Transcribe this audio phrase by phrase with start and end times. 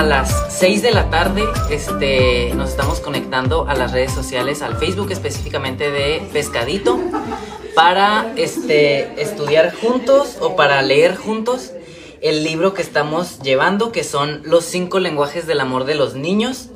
[0.00, 4.78] A las 6 de la tarde este, nos estamos conectando a las redes sociales, al
[4.78, 6.98] Facebook específicamente de Pescadito,
[7.74, 11.72] para este, estudiar juntos o para leer juntos
[12.22, 16.70] el libro que estamos llevando, que son Los cinco lenguajes del amor de los niños.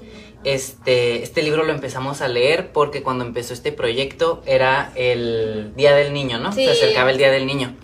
[0.44, 5.94] Este, este libro lo empezamos a leer porque cuando empezó este proyecto era el Día
[5.94, 6.52] del Niño, ¿no?
[6.52, 6.66] Sí.
[6.66, 7.74] Se acercaba el Día del Niño.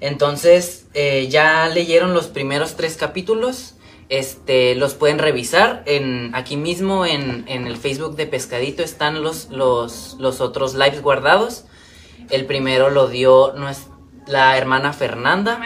[0.00, 3.74] Entonces, eh, ya leyeron los primeros tres capítulos.
[4.10, 9.50] Este, los pueden revisar en aquí mismo en, en el Facebook de Pescadito están los,
[9.50, 11.64] los, los otros lives guardados.
[12.28, 13.54] El primero lo dio
[14.26, 15.60] la hermana Fernanda.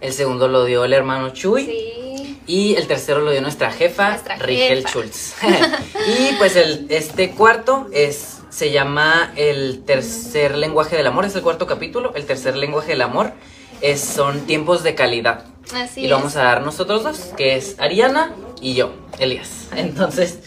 [0.00, 1.66] El segundo lo dio el hermano Chuy.
[1.66, 2.40] Sí.
[2.46, 4.88] Y el tercero lo dio nuestra jefa, Nuestra Rigel jefa.
[4.88, 5.34] Schultz.
[6.06, 11.42] y pues el, este cuarto es, se llama el tercer lenguaje del amor, es el
[11.42, 12.12] cuarto capítulo.
[12.14, 13.32] El tercer lenguaje del amor
[13.80, 15.44] es, son tiempos de calidad.
[15.74, 16.20] Así y lo es.
[16.22, 19.68] vamos a dar nosotros dos, que es Ariana y yo, Elías.
[19.76, 20.40] Entonces,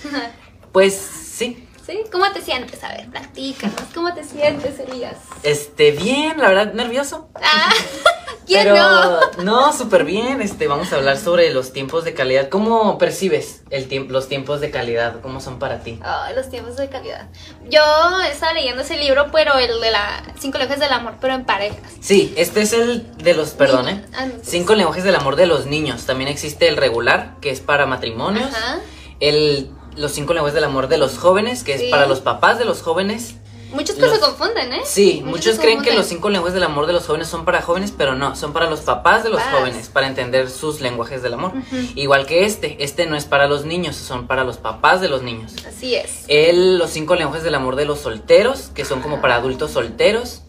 [0.72, 1.68] pues sí.
[1.86, 2.00] ¿Sí?
[2.12, 2.82] ¿Cómo te sientes?
[2.84, 3.82] A ver, platícanos.
[3.94, 5.18] ¿Cómo te sientes, Elías?
[5.44, 7.30] Este, bien, la verdad, nervioso.
[7.36, 7.74] Ah,
[8.46, 9.44] ¿quién Pero no?
[9.44, 10.42] no, súper bien.
[10.42, 12.50] Este, vamos a hablar sobre los tiempos de calidad.
[12.50, 15.22] ¿Cómo percibes el tiemp- los tiempos de calidad?
[15.22, 16.00] ¿Cómo son para ti?
[16.36, 17.28] Los tiempos de calidad.
[17.70, 17.82] Yo
[18.30, 21.80] estaba leyendo ese libro, pero el de la Cinco lenguajes del amor, pero en parejas.
[22.02, 24.06] Sí, este es el de los, perdón, ¿eh?
[24.14, 26.06] Ah, no, Cinco lenguajes del amor de los niños.
[26.06, 28.50] También existe el regular, que es para matrimonios.
[28.54, 28.80] Ajá.
[29.20, 32.66] El, los cinco lenguajes del amor de los jóvenes, que es para los papás de
[32.66, 33.36] los jóvenes.
[33.74, 34.82] Muchos que Los- se confunden, ¿eh?
[34.86, 37.92] Sí, muchos, creen que los cinco lenguajes del amor de los jóvenes son para jóvenes,
[37.98, 39.60] pero no, son para los papás de los Papás.
[39.60, 41.52] jóvenes, para entender sus lenguajes del amor.
[41.96, 45.24] Igual que este, este no es para los niños, son para los papás de los
[45.24, 45.54] niños.
[45.68, 46.26] Así es.
[46.28, 50.42] El, los cinco lenguajes del amor de los solteros, que son como para adultos solteros.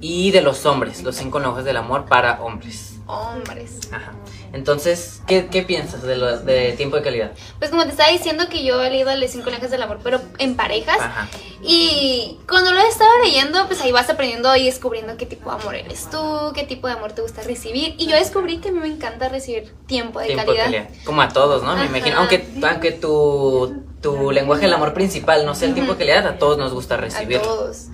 [0.00, 2.94] Y de los hombres, los cinco lenguajes del amor para hombres.
[3.06, 3.78] Hombres.
[3.90, 4.12] Ajá.
[4.54, 7.32] Entonces, ¿qué, qué piensas de, lo, de tiempo de calidad?
[7.58, 10.20] Pues como te estaba diciendo que yo he leído los cinco lenguajes del amor, pero
[10.38, 10.98] en parejas.
[11.00, 11.28] Ajá.
[11.60, 15.74] Y cuando lo estaba leyendo, pues ahí vas aprendiendo y descubriendo qué tipo de amor
[15.74, 17.96] eres tú, qué tipo de amor te gusta recibir.
[17.98, 20.88] Y yo descubrí que a mí me encanta recibir tiempo de Tiempo de calidad.
[21.04, 21.74] Como a todos, ¿no?
[21.76, 22.18] Me imagino.
[22.18, 26.38] Aunque, aunque tu, tu lenguaje del amor principal no sea el tiempo de calidad, a
[26.38, 27.38] todos nos gusta recibir.
[27.38, 27.86] A todos.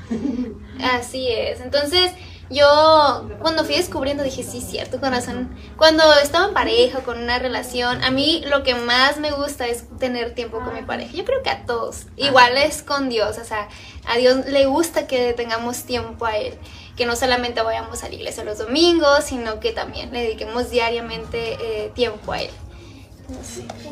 [0.82, 1.60] Así es.
[1.60, 2.12] Entonces,
[2.50, 5.56] yo cuando fui descubriendo dije, sí, cierto, con razón.
[5.76, 9.84] Cuando estaba en pareja, con una relación, a mí lo que más me gusta es
[9.98, 11.12] tener tiempo con mi pareja.
[11.12, 12.06] Yo creo que a todos.
[12.16, 13.38] Igual es con Dios.
[13.38, 13.68] O sea,
[14.04, 16.54] a Dios le gusta que tengamos tiempo a Él.
[16.96, 21.56] Que no solamente vayamos a la iglesia los domingos, sino que también le dediquemos diariamente
[21.60, 22.50] eh, tiempo a Él.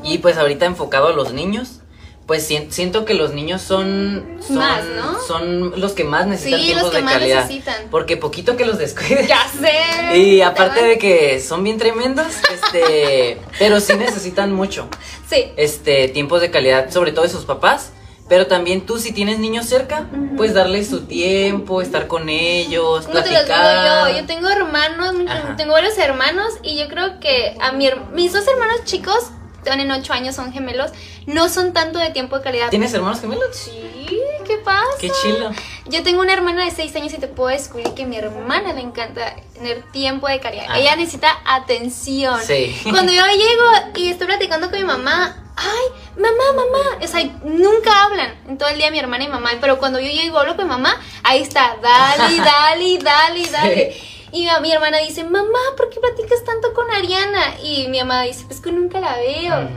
[0.03, 1.81] Y pues ahorita enfocado a los niños,
[2.29, 5.19] pues sien- siento que los niños son, son, Más, ¿no?
[5.27, 7.43] son los que más necesitan Sí, tiempos los que de más calidad.
[7.45, 7.75] necesitan.
[7.91, 8.79] Porque poquito que los.
[8.79, 10.15] Ya sé.
[10.17, 14.89] Y aparte de que son bien tremendos, este, pero sí necesitan mucho,
[15.29, 15.53] Sí.
[15.57, 17.93] este, tiempos de calidad, sobre todo de sus papás.
[18.29, 20.07] Pero también tú, si tienes niños cerca,
[20.37, 24.11] pues darles su tiempo, estar con ellos, ¿Cómo te los platicar.
[24.13, 24.19] yo?
[24.21, 25.57] Yo tengo hermanos, Ajá.
[25.57, 29.31] tengo varios hermanos y yo creo que a mi, mis dos hermanos chicos,
[29.77, 30.91] tienen 8 años, son gemelos,
[31.27, 32.71] no son tanto de tiempo de calidad.
[32.71, 33.45] ¿Tienes hermanos gemelos?
[33.55, 34.87] Sí, ¿qué pasa?
[35.01, 35.51] Qué chilo.
[35.87, 38.73] Yo tengo una hermana de 6 años y te puedo descubrir que a mi hermana
[38.73, 40.65] le encanta tener tiempo de calidad.
[40.65, 40.79] Ajá.
[40.79, 42.41] Ella necesita atención.
[42.43, 42.79] Sí.
[42.85, 48.05] Cuando yo llego y estoy platicando con mi mamá, ay, mamá, mamá, o sea, nunca
[48.05, 50.57] hablan en todo el día mi hermana y mamá, pero cuando yo llego y hablo
[50.57, 54.18] con mi mamá, ahí está, dale, dale, dale, dale.
[54.33, 57.61] Y mi, mi hermana dice, mamá, ¿por qué platicas tanto con Ariana?
[57.63, 59.69] Y mi mamá dice, pues que nunca la veo.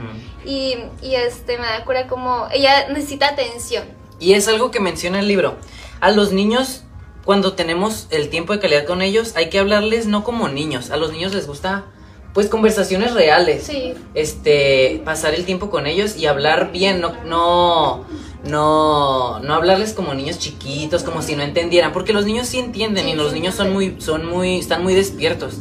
[0.44, 3.84] Y, y este, me da cura como, ella necesita atención.
[4.18, 5.56] Y es algo que menciona el libro.
[6.00, 6.84] A los niños,
[7.24, 10.90] cuando tenemos el tiempo de calidad con ellos, hay que hablarles no como niños.
[10.90, 11.86] A los niños les gusta,
[12.34, 13.64] pues, conversaciones reales.
[13.64, 13.94] Sí.
[14.14, 18.04] Este, pasar el tiempo con ellos y hablar bien, no, no,
[18.44, 23.08] no, no hablarles como niños chiquitos, como si no entendieran, porque los niños sí entienden
[23.08, 25.58] y los niños son muy, son muy, están muy despiertos.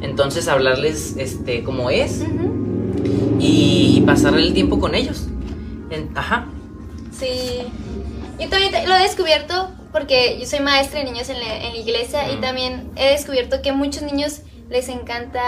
[0.00, 2.22] Entonces hablarles, este, como es
[3.38, 5.28] y, y pasar el tiempo con ellos.
[5.90, 6.46] En- ajá.
[7.18, 7.62] Sí.
[8.40, 11.78] Yo también lo he descubierto porque yo soy maestra de niños en la, en la
[11.78, 14.40] iglesia y también he descubierto que a muchos niños
[14.70, 15.42] les encanta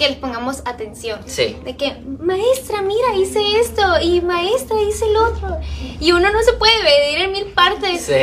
[0.00, 1.20] que les pongamos atención.
[1.26, 1.58] Sí.
[1.62, 5.58] De que, maestra, mira, hice esto y maestra, hice el otro.
[6.00, 8.00] Y uno no se puede dividir en mil partes.
[8.00, 8.14] Sí.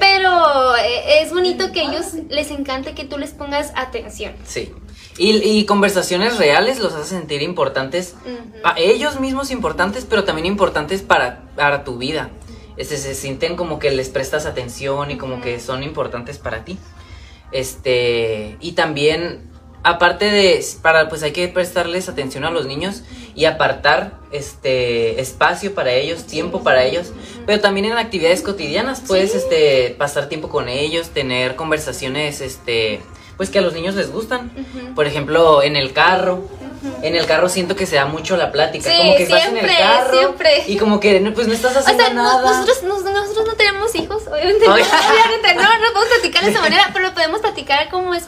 [0.00, 4.32] Pero eh, es bonito que a ellos les encante que tú les pongas atención.
[4.46, 4.72] Sí.
[5.18, 8.14] Y, y conversaciones reales los hace sentir importantes,
[8.64, 12.30] a ellos mismos importantes, pero también importantes para, para tu vida.
[12.78, 16.78] Este, se sienten como que les prestas atención y como que son importantes para ti.
[17.52, 19.50] Este, y también,
[19.86, 23.02] aparte de, para, pues hay que prestarles atención a los niños
[23.36, 27.12] y apartar este espacio para ellos, tiempo para ellos,
[27.46, 29.38] pero también en actividades cotidianas puedes Sí.
[29.38, 33.00] este pasar tiempo con ellos, tener conversaciones este
[33.36, 34.50] pues que a los niños les gustan.
[34.94, 36.48] Por ejemplo, en el carro.
[37.02, 38.90] En el carro siento que se da mucho la plática.
[38.90, 40.64] Sí, como que estás en el siempre, carro siempre.
[40.66, 42.50] y como que no, pues no estás O haciendo sea, no- nada.
[42.60, 44.68] nosotros, nos- nosotros no tenemos hijos, obviamente.
[44.68, 48.24] obviamente no, no podemos platicar de esa manera, pero podemos platicar como es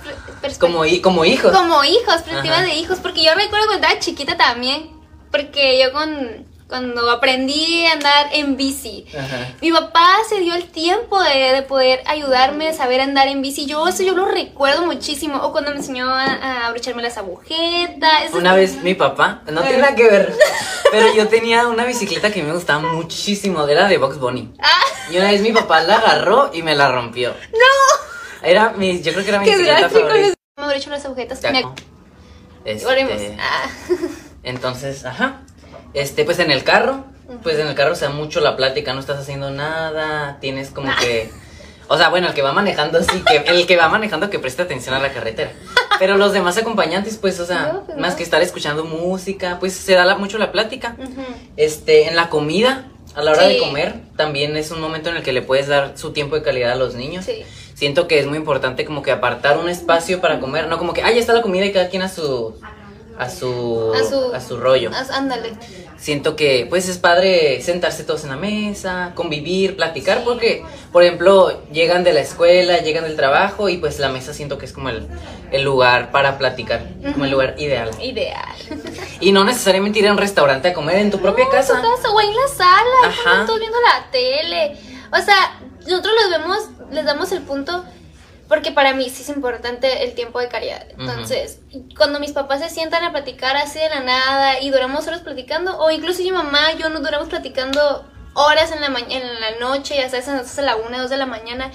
[0.58, 1.52] como, como hijos.
[1.52, 4.90] Como hijos, perspectiva de hijos, porque yo recuerdo cuando estaba chiquita también,
[5.30, 9.54] porque yo con, cuando aprendí a andar en bici, Ajá.
[9.62, 13.64] mi papá se dio el tiempo de, de poder ayudarme a saber andar en bici,
[13.64, 18.24] yo eso yo lo recuerdo muchísimo, o cuando me enseñó a, a abrocharme las agujetas,
[18.26, 20.34] eso- Una vez mi papá, no tiene nada que ver,
[20.92, 24.52] pero yo tenía una bicicleta que me gustaba muchísimo, era de Box Bunny.
[24.60, 27.30] Ah, Y una vez mi papá la agarró y me la rompió.
[27.52, 28.46] ¡No!
[28.46, 30.34] Era mi, yo creo que era mi qué bicicleta favorita.
[30.58, 31.52] me abrocho las agujetas, Ya.
[32.64, 33.36] Este.
[33.40, 33.70] Ah.
[34.42, 35.40] Entonces, ajá.
[35.94, 37.04] Este, pues en el carro,
[37.42, 40.90] pues en el carro se da mucho la plática, no estás haciendo nada, tienes como
[41.00, 41.30] que.
[41.90, 44.60] O sea, bueno, el que va manejando sí, que el que va manejando que preste
[44.60, 45.52] atención a la carretera.
[45.98, 48.16] Pero los demás acompañantes, pues, o sea, No, pues más no.
[48.18, 50.96] que estar escuchando música, pues se da la- mucho la plática.
[51.56, 55.22] Este, en la comida, a la hora de comer, también es un momento en el
[55.22, 57.24] que le puedes dar su tiempo de calidad a los niños.
[57.24, 57.42] Sí.
[57.72, 61.02] Siento que es muy importante como que apartar un espacio para comer, no como que,
[61.02, 62.54] ah, ya está la comida y cada quien a su
[63.18, 64.90] a su A su- a su rollo.
[65.12, 65.52] Ándale.
[65.98, 70.62] Siento que pues es padre sentarse todos en la mesa, convivir, platicar porque
[70.92, 74.64] por ejemplo, llegan de la escuela, llegan del trabajo y pues la mesa siento que
[74.66, 75.06] es como el,
[75.50, 77.90] el lugar para platicar, como el lugar ideal.
[78.00, 78.54] Ideal.
[79.20, 81.74] Y no necesariamente ir a un restaurante a comer en tu propia No, casa.
[81.74, 83.46] En tu casa o en la sala, Ajá.
[83.46, 84.76] todos viendo la tele.
[85.12, 86.58] O sea, nosotros los vemos,
[86.92, 87.84] les damos el punto
[88.48, 90.86] porque para mí sí es importante el tiempo de calidad.
[90.98, 91.60] Entonces,
[91.96, 95.78] cuando mis papás se sientan a platicar así de la nada y duramos horas platicando,
[95.78, 98.04] o incluso mi mamá, yo nos duramos platicando
[98.34, 101.26] horas en la, ma- en la noche, ya sabes, hasta la una, dos de la
[101.26, 101.70] mañana.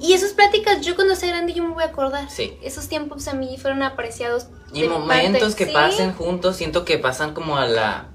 [0.00, 2.28] Y esas pláticas, yo cuando sea grande, yo me voy a acordar.
[2.30, 2.56] Sí.
[2.62, 4.46] Esos tiempos a mí fueron apreciados.
[4.72, 5.56] Y de momentos parte.
[5.56, 5.72] que Sí.
[5.72, 8.08] pasen juntos, siento que pasan como a la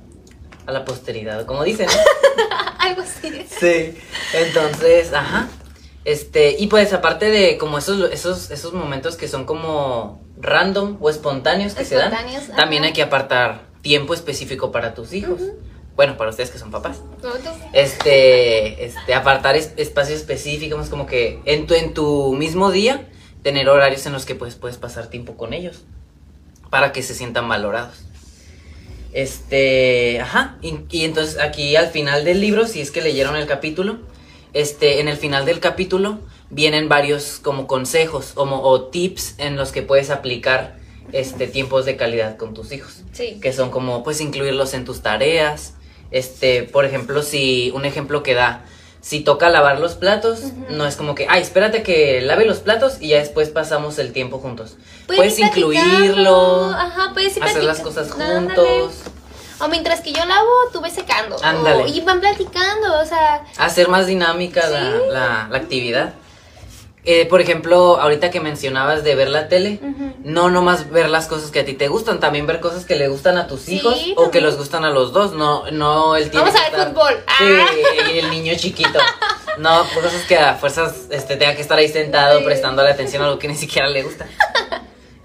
[0.65, 1.87] a la posteridad, como dicen.
[2.79, 3.45] Algo así.
[3.59, 3.97] Sí.
[4.33, 5.47] Entonces, ajá.
[6.07, 11.09] Este, y pues aparte de como esos, esos, esos momentos que son como random o
[11.09, 12.87] espontáneos que Espontáneos, se dan, también ajá.
[12.87, 15.41] hay que apartar tiempo específico para tus hijos.
[15.97, 17.01] Bueno, para ustedes que son papás.
[17.73, 23.09] Este, este, apartar es- espacios específicos, como que en tu, en tu mismo día,
[23.43, 25.81] tener horarios en los que pues, puedes pasar tiempo con ellos.
[26.69, 28.05] Para que se sientan valorados.
[29.11, 30.57] Este, ajá.
[30.61, 33.97] Y, y entonces aquí al final del libro, si es que leyeron el capítulo,
[34.59, 36.19] este, en el final del capítulo
[36.49, 40.77] vienen varios como consejos o, mo- o tips en los que puedes aplicar
[41.13, 43.39] este tiempos de calidad con tus hijos Sí.
[43.41, 45.73] que son como pues incluirlos en tus tareas.
[46.11, 48.63] Este, por ejemplo, si un ejemplo que da,
[49.01, 52.97] si toca lavar los platos, no es como que, ay, espérate que lave los platos
[53.01, 54.77] y ya después pasamos el tiempo juntos.
[55.05, 58.93] Puedes, ir incluirlo, Ajá, puedes hacer las cosas juntos,
[59.59, 61.37] O mientras que yo lavo, tú ves secando.
[61.43, 61.83] Ándale.
[61.83, 63.43] O- y van platicando, o sea.
[63.57, 64.97] hacer más dinámica la, Sí.
[65.09, 66.13] la- la actividad.
[67.09, 69.79] Eh, por ejemplo, ahorita que mencionabas de ver la tele,
[70.25, 73.07] no nomás ver las cosas que a ti te gustan, también ver cosas que le
[73.07, 76.29] gustan a tus Sí, hijos o que les gustan a los dos, no, no el
[76.31, 77.13] Vamos a ver estar- fútbol.
[77.37, 78.09] Sí, Ah.
[78.13, 78.99] y el niño chiquito.
[79.57, 82.43] No, cosas que a fuerzas este, tenga que estar ahí sentado Sí.
[82.45, 84.25] prestando la atención a lo que ni siquiera le gusta.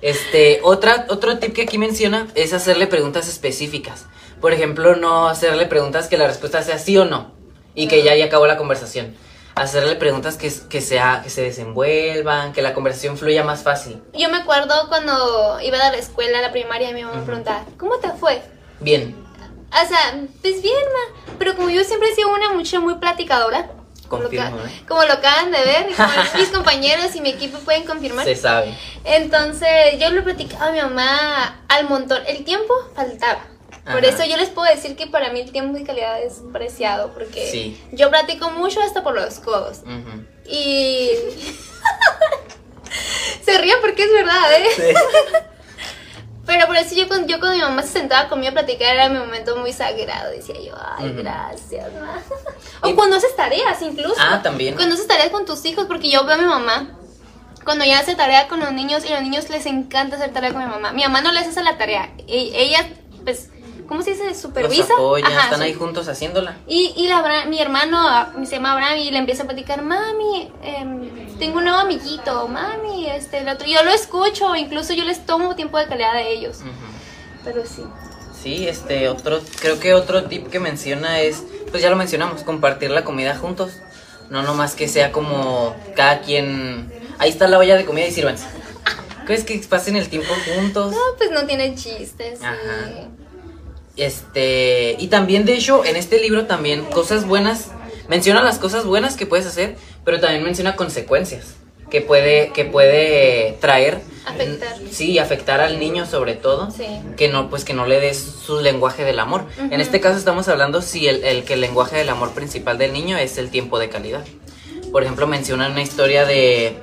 [0.00, 4.06] Este, otra, otro tip que aquí menciona es hacerle preguntas específicas.
[4.42, 7.32] Por ejemplo, no hacerle preguntas que la respuesta sea sí o no
[7.74, 9.16] y que ya ahí acabó la conversación.
[9.54, 14.02] Hacerle preguntas que, que, sea, que se desenvuelvan, que la conversación fluya más fácil.
[14.14, 17.26] Yo me acuerdo cuando iba a la escuela, a la primaria, mi mamá me Ujú.
[17.26, 18.42] preguntaba, ¿cómo te fue?
[18.80, 19.14] Bien,
[19.70, 21.34] O sea, pues bien, ma.
[21.38, 23.70] Pero como yo siempre he sido una muchacha muy platicadora,
[24.08, 24.82] como lo, que- confirmo, ¿eh?
[24.88, 28.24] como lo acaban de ver, y como mis compañeros y mi equipo pueden confirmar.
[28.24, 28.76] Se sabe.
[29.04, 29.68] Entonces,
[30.00, 32.22] yo le platicaba a mi mamá al montón.
[32.26, 33.46] El tiempo faltaba.
[33.84, 37.12] Por eso yo les puedo decir que para mí el tiempo de calidad es preciado,
[37.14, 37.82] porque Sí.
[37.92, 39.80] yo platico mucho hasta por los codos.
[40.46, 41.10] Y...
[43.44, 44.94] Se ríe porque es verdad, ¿eh?
[46.46, 49.08] Pero por eso yo con, yo con mi mamá se sentaba conmigo a platicar, era
[49.08, 50.30] mi momento muy sagrado.
[50.32, 52.20] Decía yo, ay, gracias, ma.
[52.88, 54.16] Y- O cuando haces tareas, incluso.
[54.18, 54.74] Ah, también.
[54.74, 56.98] Cuando haces tareas con tus hijos, porque yo veo a mi mamá.
[57.64, 60.62] Cuando ella hace tarea con los niños y los niños les encanta hacer tarea con
[60.64, 60.92] mi mamá.
[60.92, 62.12] Mi mamá no les hace la tarea.
[62.18, 62.88] e- Ella,
[63.24, 63.50] pues,
[63.92, 64.24] ¿cómo se dice?
[64.24, 64.94] Los Supervisa.
[64.94, 66.56] apoya, Ajá, están ahí juntos haciéndola.
[66.66, 70.50] y, y la, mi hermano ah, se llama Abraham y le empieza a platicar, mami,
[70.62, 73.66] em, tengo un nuevo amiguito, mami, este, el otro.
[73.66, 76.60] Yo lo escucho, incluso yo les tomo tiempo de calidad de ellos.
[77.44, 77.82] Pero sí.
[78.42, 82.90] Sí, este, otro, creo que otro tip que menciona es, pues ya lo mencionamos, compartir
[82.90, 83.72] la comida juntos.
[84.30, 88.46] No nomás que sea como cada quien, ahí está la olla de comida y sírvanse.
[89.26, 90.92] ¿Crees que pasen el tiempo juntos?
[90.92, 92.38] No, pues no tiene chistes.
[92.38, 92.44] sí.
[92.46, 93.10] Ajá.
[93.96, 97.70] Este, y también de hecho, en este libro también cosas buenas,
[98.08, 101.56] menciona las cosas buenas que puedes hacer, pero también menciona consecuencias
[101.92, 104.00] que puede, que puede traer.
[104.24, 104.76] Afectar.
[104.90, 106.70] Sí, afectar al niño sobre todo.
[106.70, 106.86] Sí.
[107.18, 109.44] Que no, pues que no le des su lenguaje del amor.
[109.58, 112.94] En este caso estamos hablando si el, el que el lenguaje del amor principal del
[112.94, 114.24] niño es el tiempo de calidad.
[114.90, 116.78] Por ejemplo, menciona una historia de,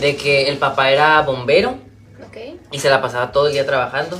[0.00, 1.78] de que el papá era bombero
[2.72, 4.18] y se la pasaba todo el día trabajando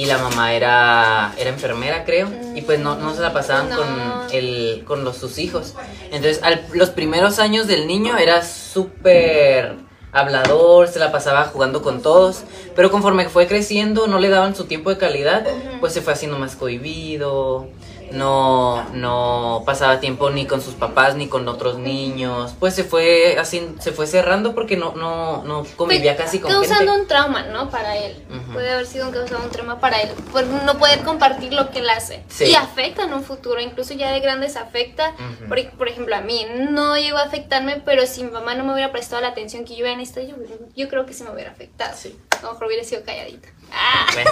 [0.00, 3.76] y la mamá era era enfermera creo y pues no, no se la pasaban No.
[3.78, 3.86] con
[4.32, 5.72] el con los sus hijos
[6.12, 9.74] entonces al- los primeros años del niño era súper
[10.12, 12.42] hablador se la pasaba jugando con todos
[12.74, 15.46] pero conforme fue creciendo no le daban su tiempo de calidad
[15.80, 17.68] pues se fue haciendo más cohibido
[18.12, 23.36] no no pasaba tiempo ni con sus papás ni con otros niños pues se fue
[23.38, 27.08] así se fue cerrando porque no no no convivía Pues, casi con causando gente un
[27.08, 27.70] trauma, ¿no?
[27.70, 28.24] Para él.
[28.52, 30.10] Puede haber sido un causado un trauma para él.
[30.32, 32.22] Por no poder compartir lo que él hace.
[32.28, 32.44] Sí.
[32.46, 33.60] Y afecta en un futuro.
[33.60, 35.10] Incluso ya de grandes afecta.
[35.10, 35.48] Ujú.
[35.48, 38.72] por, por ejemplo, a mí no llegó a afectarme, pero si mi mamá no me
[38.72, 40.36] hubiera prestado la atención que yo hubiera necesitado, yo,
[40.74, 41.94] yo creo que se me hubiera afectado.
[41.96, 42.18] Sí.
[42.38, 43.48] A lo mejor hubiera sido calladita.
[43.72, 44.06] Ah.
[44.12, 44.30] Bueno.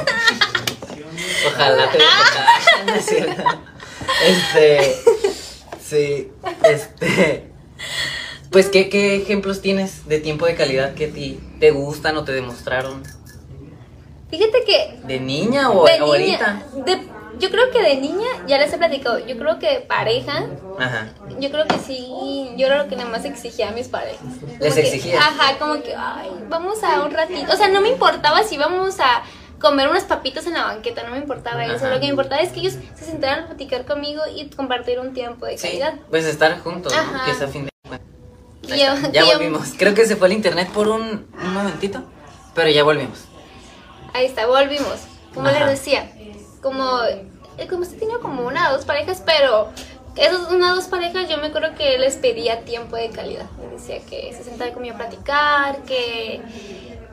[1.47, 1.99] Ojalá te
[2.87, 3.43] No es cierto.
[4.27, 4.97] Este.
[5.83, 6.31] Sí.
[6.65, 7.51] Este.
[8.51, 12.25] Pues, ¿qué, ¿qué ejemplos tienes de tiempo de calidad que a ti te gustan o
[12.25, 13.03] te demostraron?
[14.31, 16.63] Fíjate que ¿De niña o de niña, ahorita?
[16.85, 20.47] de- yo creo que de niña, ya les he platicado, yo creo que pareja,
[20.79, 21.09] Ajá.
[21.39, 22.09] yo creo que sí,
[22.57, 24.21] yo era lo que nada más exigía a mis parejas.
[24.41, 25.23] Como ¿Les que- exigías?
[25.23, 27.53] Ajá, como que, ay, vamos a un ratito.
[27.53, 29.23] O sea, no me importaba si íbamos a
[29.61, 31.87] comer unas papitas en la banqueta, no me importaba eso.
[31.89, 35.15] Lo que me importaba es que ellos se sentaran a platicar conmigo y compartir un
[35.15, 35.67] tiempo de Sí.
[35.69, 35.95] calidad.
[36.11, 37.25] Pues estar juntos, ¿no?
[37.25, 38.09] Que es a fin de cuentas.
[38.63, 38.77] Yo-
[39.13, 39.73] Ya yo- volvimos.
[39.79, 42.03] Creo que se fue el internet por un, un momentito.
[42.55, 43.25] Pero ya volvimos.
[44.13, 45.01] Ahí está, volvimos.
[45.35, 45.61] Como Ajá.
[45.67, 46.09] les decía,
[46.65, 49.69] como, eh, como usted tenía como una o dos parejas, pero
[50.17, 53.47] esas una o dos parejas yo me acuerdo que les pedía tiempo de calidad.
[53.71, 56.41] Les decía que se sentara conmigo a platicar, que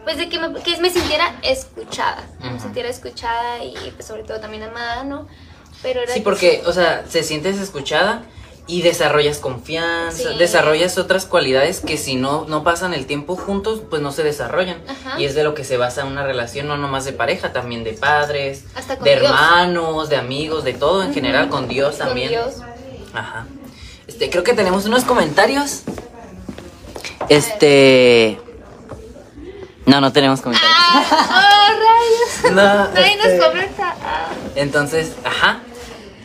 [0.05, 4.39] pues de que me, que me sintiera escuchada, me sintiera escuchada y pues sobre todo
[4.39, 5.27] también amada, ¿no?
[5.84, 8.24] Pero era Sí, porque, o sea, se sientes escuchada
[8.67, 10.37] y desarrollas confianza, Sí.
[10.37, 14.77] desarrollas otras cualidades que si no, no pasan el tiempo juntos, pues no se desarrollan.
[14.87, 15.19] Ajá.
[15.19, 17.93] Y es de lo que se basa una relación, no nomás de pareja, también de
[17.93, 19.23] padres, Hasta de Dios.
[19.23, 22.29] hermanos, de amigos, de todo en general, con Dios con también.
[22.29, 22.55] Dios.
[23.13, 23.45] Ajá.
[24.07, 25.81] Este, creo que tenemos unos comentarios.
[27.29, 28.39] Este.
[29.85, 30.75] No, no tenemos comentarios.
[30.77, 31.67] ¡Ah!
[31.71, 32.55] ¡Oh, rayos!
[32.55, 33.95] No, Nadie este- nos comenta.
[34.03, 34.27] Ah.
[34.55, 35.59] Entonces, ajá.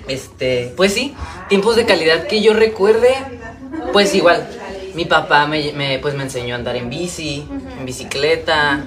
[0.09, 1.17] Este, pues sí,
[1.49, 3.15] tiempos de calidad que yo recuerde,
[3.93, 4.47] pues igual.
[4.95, 7.47] Mi papá me, me, pues me enseñó a andar en bici,
[7.79, 8.85] en bicicleta.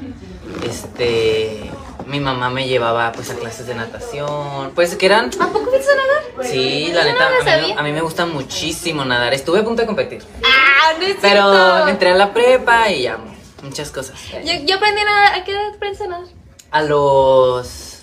[0.67, 1.69] Este,
[2.07, 4.71] mi mamá me llevaba pues a clases de natación.
[4.73, 6.49] Pues que eran ¿A poco fuiste a nadar?
[6.51, 7.79] Sí, la Yo neta, no a mí, sabía.
[7.79, 9.33] a mí me gusta muchísimo nadar.
[9.33, 10.23] Estuve a punto de competir.
[10.43, 10.93] ¡Ah!
[10.99, 11.87] No es Pero cierto.
[11.89, 13.17] entré a la prepa y ya,
[13.61, 14.15] muchas cosas.
[14.43, 15.39] Yo, yo aprendí a nadar.
[15.39, 16.27] ¿A qué edad aprendiste a nadar?
[16.71, 17.99] A los.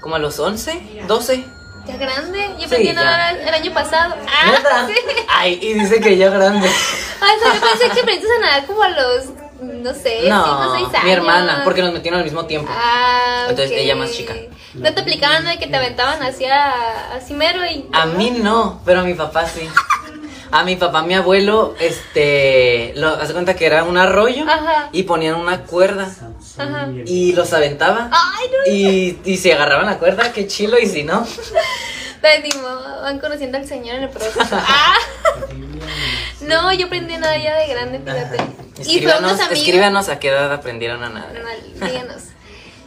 [0.00, 1.44] como a los 11, 12.
[1.88, 2.38] ¿Ya grande?
[2.58, 4.14] Yo aprendí Sí, a nadar el año pasado.
[4.28, 4.94] Ah, sí.
[5.28, 6.68] Ay, y dice que ya grande.
[7.20, 9.24] Ah, o sea, yo pensé que aprendiste a nadar como a los,
[9.60, 11.04] no sé, 5 o 6 No, años.
[11.04, 12.70] mi hermana, porque nos metieron al mismo tiempo.
[12.72, 14.34] Ah, Entonces, ella más chica.
[14.74, 16.72] ¿No te aplicaban de que te aventaban hacia
[17.16, 17.88] así mero y...
[17.92, 19.68] A mí no, pero a mi papá sí.
[20.50, 24.88] A mi papá, mi abuelo, este, lo, hace cuenta que era un arroyo Ajá.
[24.92, 26.08] y ponían una cuerda
[26.56, 26.88] Ajá.
[27.04, 28.72] y los aventaba Ay, no.
[28.72, 31.26] y, y se agarraban la cuerda, qué chilo, y si no,
[33.02, 34.40] van conociendo al señor en el proceso.
[34.52, 34.94] Ah.
[36.40, 38.36] No, yo aprendí a nadar ya de grande, fíjate.
[38.36, 39.58] Y fue unos Escríbanos, amigos...
[39.58, 41.34] escríbanos a qué edad aprendieron a nadar.
[41.34, 42.22] No, díganos.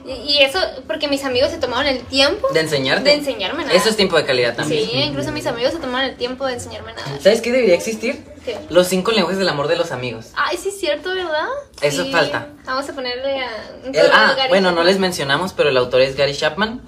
[0.05, 3.03] Y, eso, porque mis amigos se tomaron el tiempo De enseñarte.
[3.03, 3.75] de enseñarme a nadar.
[3.77, 4.89] Eso es tiempo de calidad también.
[4.89, 7.22] Sí, incluso mis amigos se tomaron el tiempo de enseñarme a nadar.
[7.22, 8.24] ¿Sabes qué debería existir?
[8.46, 8.58] ¿Qué?
[8.70, 10.27] Los cinco lenguajes del amor de los amigos.
[10.36, 11.48] Ay, sí es cierto, ¿verdad?
[11.81, 12.12] Eso Sí.
[12.12, 12.48] falta.
[12.65, 13.50] Vamos a ponerle a...
[13.86, 16.81] El- ah, Gary bueno, no les mencionamos, pero el autor es Gary Chapman.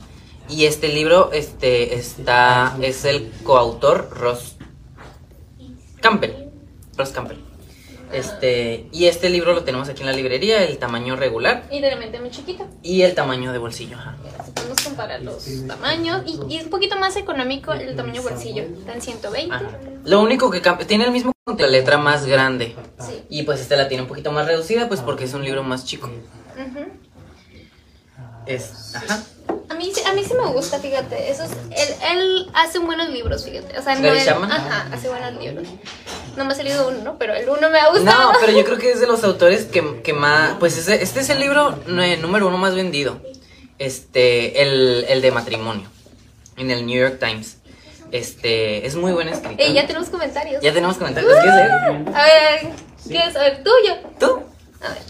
[0.50, 4.56] Y este libro este, está, es el coautor Ross
[6.02, 6.34] Campbell.
[6.98, 7.38] Ross Campbell.
[8.14, 12.20] Este, y este libro lo tenemos aquí en la librería, el tamaño regular Y realmente
[12.20, 12.66] muy chiquito.
[12.82, 13.98] y el tamaño de bolsillo.
[13.98, 14.16] ajá.
[14.54, 16.22] Podemos comparar los tamaños.
[16.26, 18.64] Y, y es un poquito más económico el tamaño bolsillo.
[18.64, 19.54] Está en 120.
[19.56, 19.64] Ajá.
[20.06, 22.76] Lo único que cambia, tiene el mismo la letra más grande.
[23.00, 23.24] Sí.
[23.30, 25.86] Y pues este la tiene un poquito más reducida, pues porque es un libro más
[25.86, 26.10] chico.
[28.46, 29.24] Es, ajá.
[29.70, 31.32] A mí, sí- a mí sí me gusta, fíjate.
[31.32, 33.78] Eso es- él, él hace buenos libros, fíjate.
[33.78, 34.52] O sea, no ¿Gary es- Chapman?
[34.52, 35.68] Ajá, hace buenos libros.
[36.38, 37.18] No me ha salido uno, ¿no?
[37.18, 38.32] Pero el uno me ha gustado.
[38.34, 40.56] No, pero yo creo que es de los autores que, que más.
[40.60, 43.20] Pues ese- este es el libro eh, número uno más vendido.
[43.80, 45.90] Este, el, el de matrimonio.
[46.58, 47.58] En el New York Times.
[48.12, 49.60] Este, es muy buen escritor.
[49.60, 50.62] Ey, ya tenemos comentarios.
[50.62, 51.32] Ya tenemos comentarios.
[51.34, 52.16] ¿Los quieres leer?
[52.16, 52.72] A ver,
[53.10, 53.36] ¿qué es?
[53.36, 53.96] A ver, tuyo.
[54.20, 54.44] ¿Tú?
[54.82, 55.02] A ver.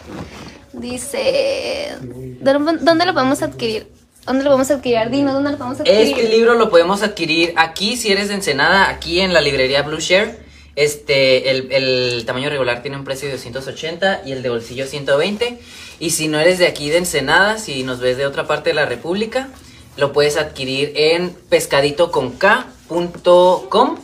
[0.74, 1.96] Dice.
[2.02, 3.88] ¿Dónde lo podemos adquirir?
[4.26, 5.10] ¿Dónde lo podemos adquirir?
[5.10, 6.02] Dinos, ¿dónde lo podemos adquirir?
[6.18, 10.00] Este libro lo podemos adquirir aquí, si eres de Ensenada, aquí en la librería Blue
[10.00, 10.42] Share.
[10.76, 15.60] Este, el, el tamaño regular tiene un precio de 280 y el de bolsillo 120.
[16.00, 18.76] Y si no eres de aquí de Ensenada, si nos ves de otra parte de
[18.76, 19.50] la República,
[19.98, 23.98] lo puedes adquirir en pescaditoconk.com.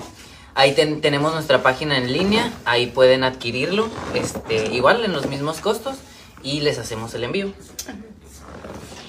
[0.55, 5.61] Ahí ten- tenemos nuestra página en línea, ahí pueden adquirirlo, este, igual en los mismos
[5.61, 5.95] costos
[6.43, 7.53] y les hacemos el envío.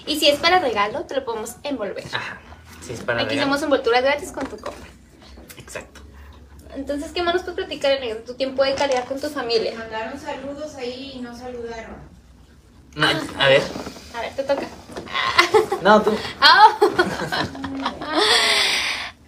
[0.06, 2.04] Y si es para regalo, te lo podemos envolver.
[2.12, 2.40] Ajá,
[2.84, 3.42] si es para Aquí regalo.
[3.42, 4.88] hacemos envoltura gratis con tu compra.
[5.56, 6.00] Exacto.
[6.74, 9.74] Entonces, ¿qué más nos puedes platicar en tu tiempo de calidad con tu familia?
[9.76, 11.96] Mandaron saludos ahí y no saludaron.
[12.94, 13.62] No, a ver.
[14.16, 14.66] A ver, te toca.
[15.82, 16.16] No, tú.
[16.40, 16.76] Ah,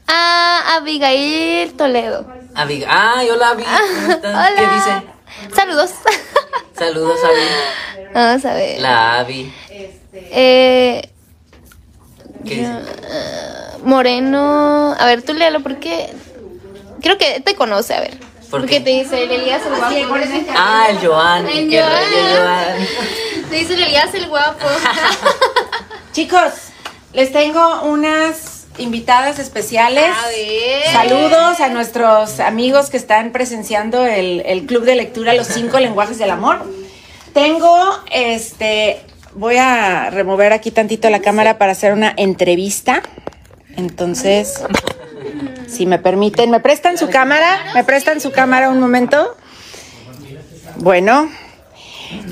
[0.07, 2.27] Ah, Abigail Toledo.
[2.55, 3.67] Abig Ay, hola, Abig.
[3.67, 4.35] ¿Cómo estás?
[4.35, 4.57] Hola.
[4.57, 4.67] ¿Qué
[5.47, 5.55] dice?
[5.57, 5.91] Saludos.
[6.77, 8.07] Saludos, Abby.
[8.15, 8.81] Vamos a ver.
[8.81, 9.53] La Abby.
[9.71, 11.11] Este, Eh,
[12.47, 12.91] ¿Qué yo- dice?
[13.13, 14.95] ah, Moreno.
[14.99, 16.11] A ver, tú léalo porque.
[17.03, 18.17] Creo que te conoce, a ver.
[18.51, 18.81] ¿Por porque qué?
[18.81, 19.75] te dice el Elías el
[20.07, 20.15] guapo.
[20.57, 21.49] Ah, el Joan.
[21.49, 21.93] El Qué Joan.
[21.93, 22.89] rollo, Joan.
[23.51, 24.67] Te dice el Elías el guapo.
[26.13, 26.53] Chicos,
[27.15, 30.05] les tengo unas invitadas especiales.
[30.05, 30.93] A ver.
[30.93, 36.19] Saludos a nuestros amigos que están presenciando el, el club de lectura Los cinco lenguajes
[36.19, 36.65] del amor.
[37.33, 39.01] Tengo, este,
[39.35, 43.03] voy a remover aquí tantito la cámara para hacer una entrevista.
[43.77, 44.63] Entonces,
[45.67, 47.73] si me permiten, ¿me prestan su cámara?
[47.75, 49.37] ¿Me prestan su cámara un momento?
[50.77, 51.31] Bueno,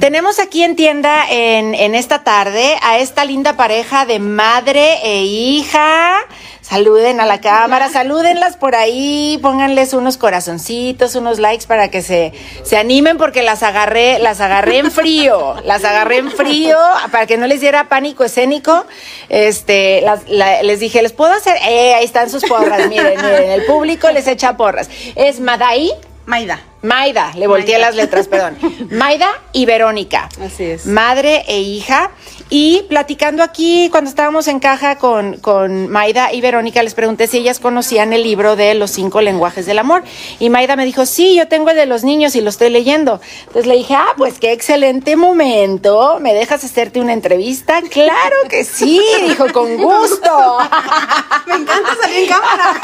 [0.01, 5.23] tenemos aquí en tienda en, en esta tarde a esta linda pareja de madre e
[5.25, 6.19] hija.
[6.61, 12.33] Saluden a la cámara, salúdenlas por ahí, pónganles unos corazoncitos, unos likes para que se,
[12.63, 16.77] se animen porque las agarré, las agarré en frío, las agarré en frío
[17.11, 18.87] para que no les diera pánico escénico.
[19.29, 21.57] Este, las- la- les dije, ¿les puedo hacer?
[21.69, 24.89] Eh, ahí están sus porras, miren, miren, el público les echa porras.
[25.17, 25.91] Es Madai,
[26.27, 26.61] Maida.
[26.83, 28.57] Maida, le volteé las letras, perdón.
[28.91, 30.29] Maida y Verónica.
[30.43, 30.87] Así es.
[30.87, 32.11] Madre e hija.
[32.53, 37.39] Y platicando aquí, cuando estábamos en caja con, con Maida y Verónica, les pregunté si
[37.39, 40.03] ellas conocían el libro de los cinco lenguajes del amor.
[40.41, 43.21] Y Maida me dijo, sí, yo tengo el de los niños y lo estoy leyendo.
[43.41, 46.19] Entonces le dije, ah, pues qué excelente momento.
[46.21, 47.83] ¿Me dejas hacerte una entrevista?
[47.89, 50.59] Claro que sí, dijo, con gusto.
[51.47, 52.81] Me encanta salir en cámara.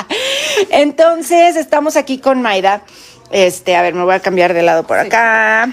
[0.70, 2.82] Entonces, estamos aquí con Maida.
[3.32, 5.68] Este, a ver, me voy a cambiar de lado por acá.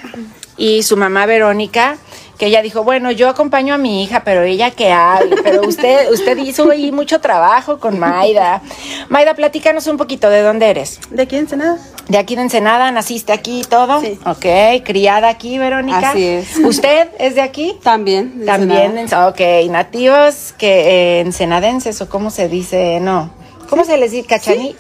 [0.58, 1.98] Y su mamá Verónica,
[2.40, 5.36] que ella dijo, bueno, yo acompaño a mi hija, pero ella que hable.
[5.44, 8.62] Pero usted, usted hizo ahí mucho trabajo con Maida.
[9.10, 11.00] Maida, platícanos un poquito de dónde eres.
[11.12, 11.78] ¿De quién, Senada?
[12.08, 14.02] De aquí de Ensenada, naciste aquí y todo.
[14.02, 14.20] Sí.
[14.26, 16.10] Ok, criada aquí, Verónica.
[16.10, 16.58] Así es.
[16.58, 17.78] ¿Usted es de aquí?
[17.84, 18.40] También.
[18.40, 19.28] de También, Ensenada.
[19.30, 23.30] en- ok, nativos que eh, ensenadenses o cómo se dice, no.
[23.74, 24.28] ¿Cómo se les dice?
[24.28, 24.76] ¿Cachani?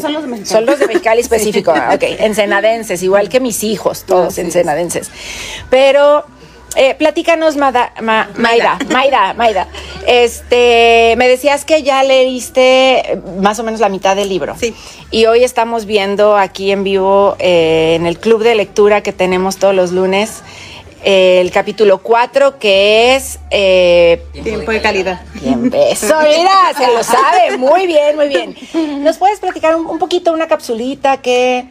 [0.00, 0.46] Son los de Mexicali.
[0.46, 5.10] Son los de Mexicali específico, ah, ok, ensenadenses, igual que mis hijos, todos ensenadenses.
[5.70, 6.24] Pero,
[6.76, 9.66] eh, platícanos, Mada- Ma- Maida, Maida, Maida,
[10.06, 14.54] este, me decías que ya leíste eh, más o menos la mitad del libro.
[14.58, 14.74] Sí.
[15.10, 19.56] Y hoy estamos viendo aquí en vivo eh, en el club de lectura que tenemos
[19.56, 20.42] todos los lunes
[21.04, 25.20] el capítulo 4 que es eh, Tiempo de calidad.
[25.38, 25.76] Tiempo.
[25.90, 27.56] Eso, mira, se lo sabe.
[27.58, 28.56] Muy bien, muy bien.
[29.04, 31.18] ¿Nos puedes platicar un, un poquito, una capsulita?
[31.18, 31.66] ¿Qué,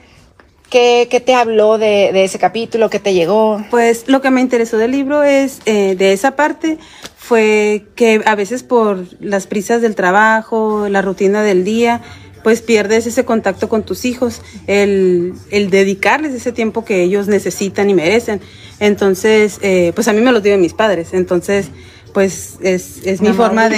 [0.69, 2.89] qué, qué te habló de, de ese capítulo?
[2.89, 3.63] ¿Qué te llegó?
[3.71, 6.77] Pues lo que me interesó del libro es, eh, de esa parte,
[7.17, 12.01] fue que a veces por las prisas del trabajo, la rutina del día,
[12.43, 17.89] pues pierdes ese contacto con tus hijos, el, el dedicarles ese tiempo que ellos necesitan
[17.89, 18.41] y merecen.
[18.79, 21.67] Entonces, eh, pues a mí me lo dieron mis padres, entonces
[22.13, 23.77] pues es, es mi forma de,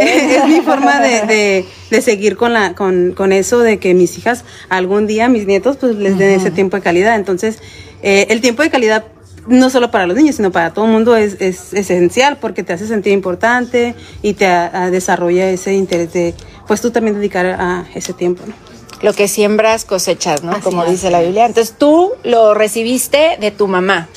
[0.36, 4.18] es mi forma de, de- de seguir con la con, con eso de que mis
[4.18, 7.14] hijas algún día mis nietos pues les den ese tiempo de calidad.
[7.16, 7.60] Entonces
[8.02, 9.04] eh, el tiempo de calidad
[9.46, 12.72] no solo para los niños sino para todo el mundo es, es esencial porque te
[12.74, 16.34] hace sentir importante y te a- a- desarrolla ese interés de
[16.66, 18.54] pues tú también dedicar a ese tiempo ¿no?
[19.02, 20.52] Lo que siembras cosechas, ¿no?
[20.52, 20.90] Así Como es.
[20.92, 21.44] dice la Biblia.
[21.44, 24.08] Entonces tú lo recibiste de tu mamá.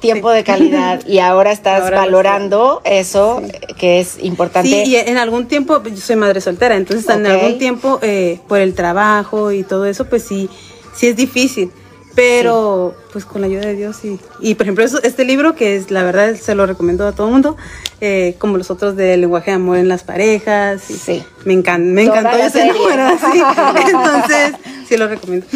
[0.00, 4.68] Tiempo de calidad y ahora estás Ahora lo valorando eso eh, que es importante.
[4.68, 7.32] Sí, y en algún tiempo, pues, yo soy madre soltera, entonces en Ok.
[7.32, 10.50] algún tiempo, eh, por el trabajo y todo eso, pues sí,
[10.94, 11.70] sí es difícil.
[12.14, 15.76] Pero, pues con la ayuda de Dios y, y por ejemplo, eso- este libro que
[15.76, 17.56] es, la verdad, se lo recomiendo a todo el mundo,
[18.00, 20.90] eh, como los otros de lenguaje de amor en las parejas.
[20.90, 21.22] Y Sí.
[21.44, 22.72] Me, encan- me Toda encantó ese serie.
[22.72, 23.42] número, sí.
[23.88, 24.52] Entonces,
[24.88, 25.46] sí lo recomiendo.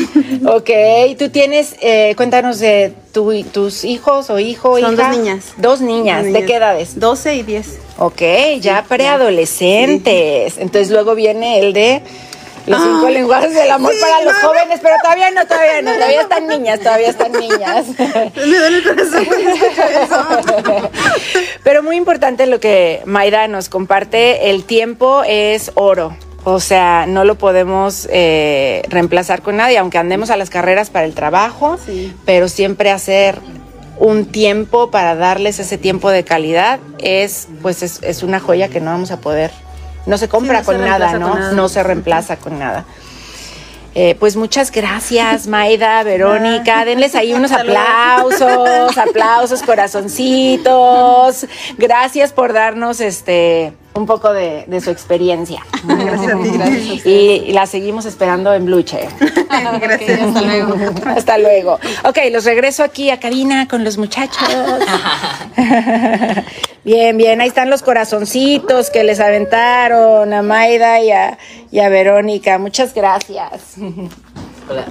[0.46, 0.70] Ok,
[1.18, 5.08] tú tienes, eh, cuéntanos de tu, tus hijos o hijo Son hija.
[5.08, 5.44] dos niñas.
[5.58, 6.24] Dos niñas.
[6.24, 6.98] Dos ¿De qué edades?
[6.98, 7.78] 12 y 10.
[7.98, 8.22] Ok,
[8.60, 10.58] ya preadolescentes.
[10.58, 12.02] Entonces luego viene el de
[12.68, 14.48] los cinco Ay, lenguajes del amor sí, para los no.
[14.48, 17.87] jóvenes, pero todavía no, todavía no, todavía están niñas, todavía están niñas.
[17.98, 19.26] Me duele el corazón.
[21.64, 26.16] Pero muy importante lo que Mayra nos comparte, el tiempo es oro.
[26.44, 31.04] O sea, no lo podemos eh, reemplazar con nadie, aunque andemos a las carreras para
[31.04, 32.14] el trabajo, Sí.
[32.24, 33.38] pero siempre hacer
[33.98, 38.81] un tiempo para darles ese tiempo de calidad es, pues, es, es una joya que
[38.81, 39.50] no vamos a poder,
[40.06, 41.30] no se compra no se con nada, ¿no?
[41.30, 41.52] con nada.
[41.52, 42.84] No se reemplaza con nada.
[43.94, 46.84] Eh, pues muchas gracias, Maida, Verónica.
[46.84, 51.46] Denles ahí unos aplausos, aplausos, corazoncitos.
[51.78, 55.64] Gracias por darnos este un poco de, de su experiencia.
[55.84, 57.06] Gracias a ti, gracias.
[57.06, 57.11] Y,
[57.46, 59.08] y la seguimos esperando en Bluche.
[59.80, 60.20] Gracias.
[60.20, 60.74] hasta luego.
[61.06, 61.78] Hasta luego.
[62.04, 64.48] Ok, los regreso aquí a cabina con los muchachos.
[66.84, 71.38] bien, bien, ahí están los corazoncitos que les aventaron a Maida y a,
[71.70, 72.58] y a Verónica.
[72.58, 73.74] Muchas gracias.
[74.68, 74.84] Hola.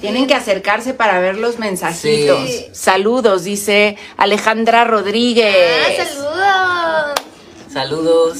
[0.00, 2.48] Tienen que acercarse para ver los mensajitos.
[2.48, 2.66] Sí.
[2.72, 5.56] Saludos, dice Alejandra Rodríguez.
[5.88, 7.35] ¡Ah, saludos!
[7.76, 8.38] Saludos.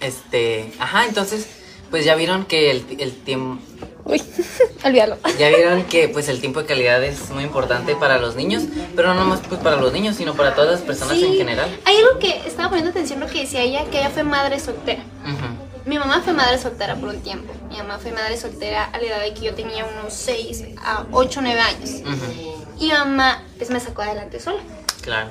[0.00, 1.46] Este, ajá, entonces,
[1.90, 3.62] pues ya vieron que el, el tiempo,
[4.06, 4.22] Uy,
[4.86, 5.18] olvídalo.
[5.38, 8.62] ya vieron que pues el tiempo de calidad es muy importante para los niños,
[8.96, 11.68] pero no más pues para los niños, sino para todas las personas en general.
[11.84, 15.02] Hay algo que estaba poniendo atención lo que decía ella, que ella fue madre soltera.
[15.22, 15.84] Ujú.
[15.90, 17.52] Mi mamá fue madre soltera por un tiempo.
[17.68, 21.04] Mi mamá fue madre soltera a la edad de que yo tenía unos 6 a
[21.12, 21.90] 8, 9 años.
[22.00, 24.60] Ujú, Y mi mamá pues me sacó adelante sola.
[25.02, 25.30] Claro.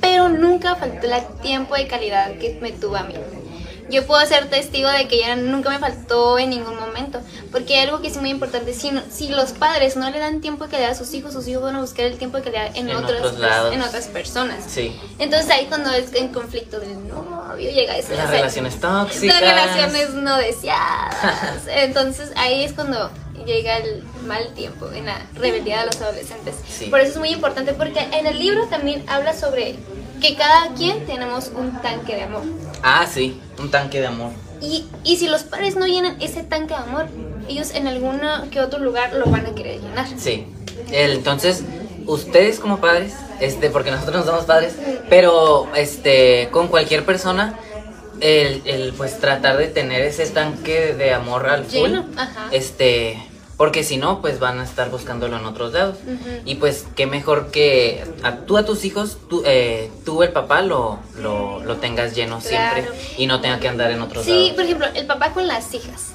[0.00, 3.14] Pero nunca faltó el tiempo de calidad que me tuvo a mí.
[3.90, 7.20] Yo puedo ser testigo de que ella nunca me faltó en ningún momento.
[7.50, 8.72] Porque hay algo que es muy importante.
[8.72, 11.48] Si, no- si los padres no le dan tiempo de calidad a sus hijos, sus
[11.48, 13.74] hijos van a buscar el tiempo de calidad en, En otros, otros lados.
[13.74, 14.58] en otras personas.
[14.68, 14.96] Sí.
[15.18, 19.40] Entonces ahí cuando es en conflicto del novio llega ese Las relaciones tóxicas.
[19.40, 21.16] Las relaciones no deseadas.
[21.68, 23.10] Entonces ahí es cuando
[23.44, 26.54] llega el mal tiempo en la rebeldía de los adolescentes.
[26.68, 26.86] Sí.
[26.86, 29.76] Por eso es muy importante porque en el libro también habla sobre
[30.20, 32.42] que cada quien tenemos un tanque de amor.
[32.82, 34.32] Ah, sí, un tanque de amor.
[34.60, 37.06] Y, y si los padres no llenan ese tanque de amor,
[37.48, 40.06] ellos en algún que otro lugar lo van a querer llenar.
[40.18, 40.46] Sí.
[40.90, 41.62] Entonces,
[42.06, 44.74] ustedes como padres, este, porque nosotros no somos padres,
[45.08, 47.58] pero este, con cualquier persona,
[48.20, 52.48] el, el, pues tratar de tener ese tanque de amor al full, Lleno, ajá.
[52.50, 53.18] este,
[53.60, 55.98] porque si no, pues van a estar buscándolo en otros lados.
[56.46, 60.62] Y pues qué mejor que a, tú a tus hijos, tú, eh, tú el papá
[60.62, 64.50] lo, lo, lo tengas lleno siempre y no tenga que andar en otros Sí, lados.
[64.52, 66.12] por ejemplo, el papá con las hijas.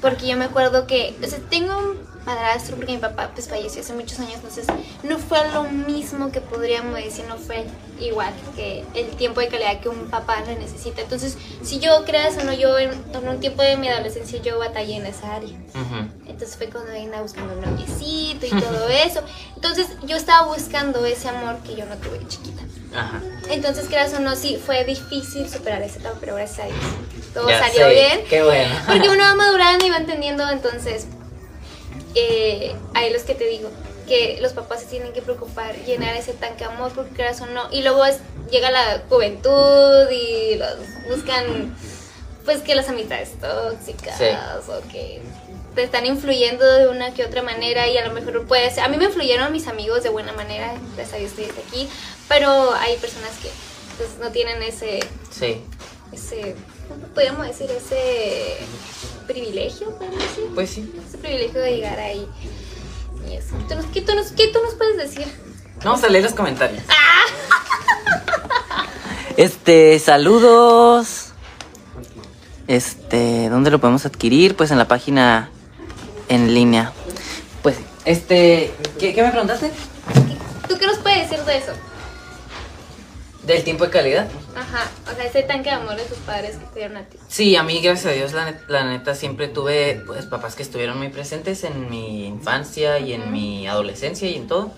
[0.00, 3.80] Porque yo me acuerdo que, o sea, tengo un padrastro porque mi papá pues falleció
[3.80, 4.66] hace muchos años, entonces
[5.02, 7.64] no fue lo mismo que podríamos decir, no fue
[8.00, 11.02] igual que el tiempo de calidad que un papá le necesita.
[11.02, 14.58] Entonces, si yo creas o no, yo en, en un tiempo de mi adolescencia yo
[14.58, 15.50] batallé en esa área.
[15.74, 16.08] Ujú.
[16.26, 19.22] Entonces fue cuando vine buscando un noviecito y todo eso.
[19.54, 22.62] Entonces yo estaba buscando ese amor que yo no tuve de chiquita.
[22.94, 23.20] Ajá.
[23.50, 26.78] Entonces, creas o no, sí, fue difícil superar esa etapa, pero gracias a Dios
[27.34, 28.20] todo Ya salió sé, bien.
[28.28, 28.74] Qué bueno.
[28.86, 31.06] Porque uno va madurando y va entendiendo, entonces,
[32.14, 33.70] eh, hay los que te digo,
[34.08, 37.46] que los papás se tienen que preocupar, llenar ese tanque de amor, porque creas o
[37.46, 37.68] no.
[37.70, 38.18] Y luego es-
[38.50, 40.76] llega la juventud y los
[41.08, 41.76] buscan,
[42.44, 44.24] pues que las amistades tóxicas Sí.
[44.68, 45.22] o que
[45.74, 48.88] te están influyendo de una que otra manera y a lo mejor puede ser, a
[48.88, 51.88] mí me influyeron mis amigos de buena manera, gracias a Dios estoy aquí,
[52.28, 53.48] pero hay personas que
[53.96, 54.98] pues no tienen ese
[55.30, 55.62] Sí.
[56.12, 56.56] ese,
[56.88, 57.70] ¿cómo podríamos decir?
[57.70, 58.56] Ese
[59.32, 60.44] privilegio, podemos decir.
[60.54, 60.92] Pues sí.
[61.08, 62.26] Ese privilegio de llegar ahí.
[63.28, 63.54] Y eso.
[63.68, 65.26] ¿Tú nos- ¿Qué tú nos, qué tú nos puedes decir?
[65.84, 66.82] Vamos a leer los comentarios.
[69.36, 71.28] Este, saludos.
[72.66, 74.54] Este, ¿dónde lo podemos adquirir?
[74.56, 75.50] Pues en la página
[76.28, 76.92] en línea.
[77.62, 79.70] Pues, este, ¿qué, qué me preguntaste?
[80.68, 81.72] ¿Tú qué nos puedes decir de eso?
[83.54, 84.28] Del tiempo de calidad.
[84.56, 87.16] Ajá, o sea, ese tanque de amor de tus padres que te dieron a ti.
[87.28, 90.62] Sí, a mí, gracias a Dios, la, net- la neta, siempre tuve pues papás que
[90.62, 94.72] estuvieron muy presentes en mi infancia y en mi adolescencia y en todo.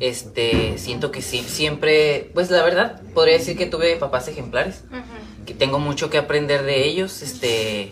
[0.00, 4.82] Este, siento que sí, siempre, pues la verdad, podría decir que tuve papás ejemplares.
[4.90, 5.44] Ujú.
[5.46, 7.90] que tengo mucho que aprender de ellos, este,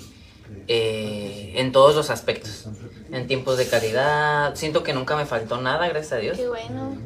[0.69, 2.67] eh, en todos los aspectos.
[3.12, 6.37] En tiempos de calidad, siento que nunca me faltó nada, gracias a Dios.
[6.37, 6.97] Qué bueno.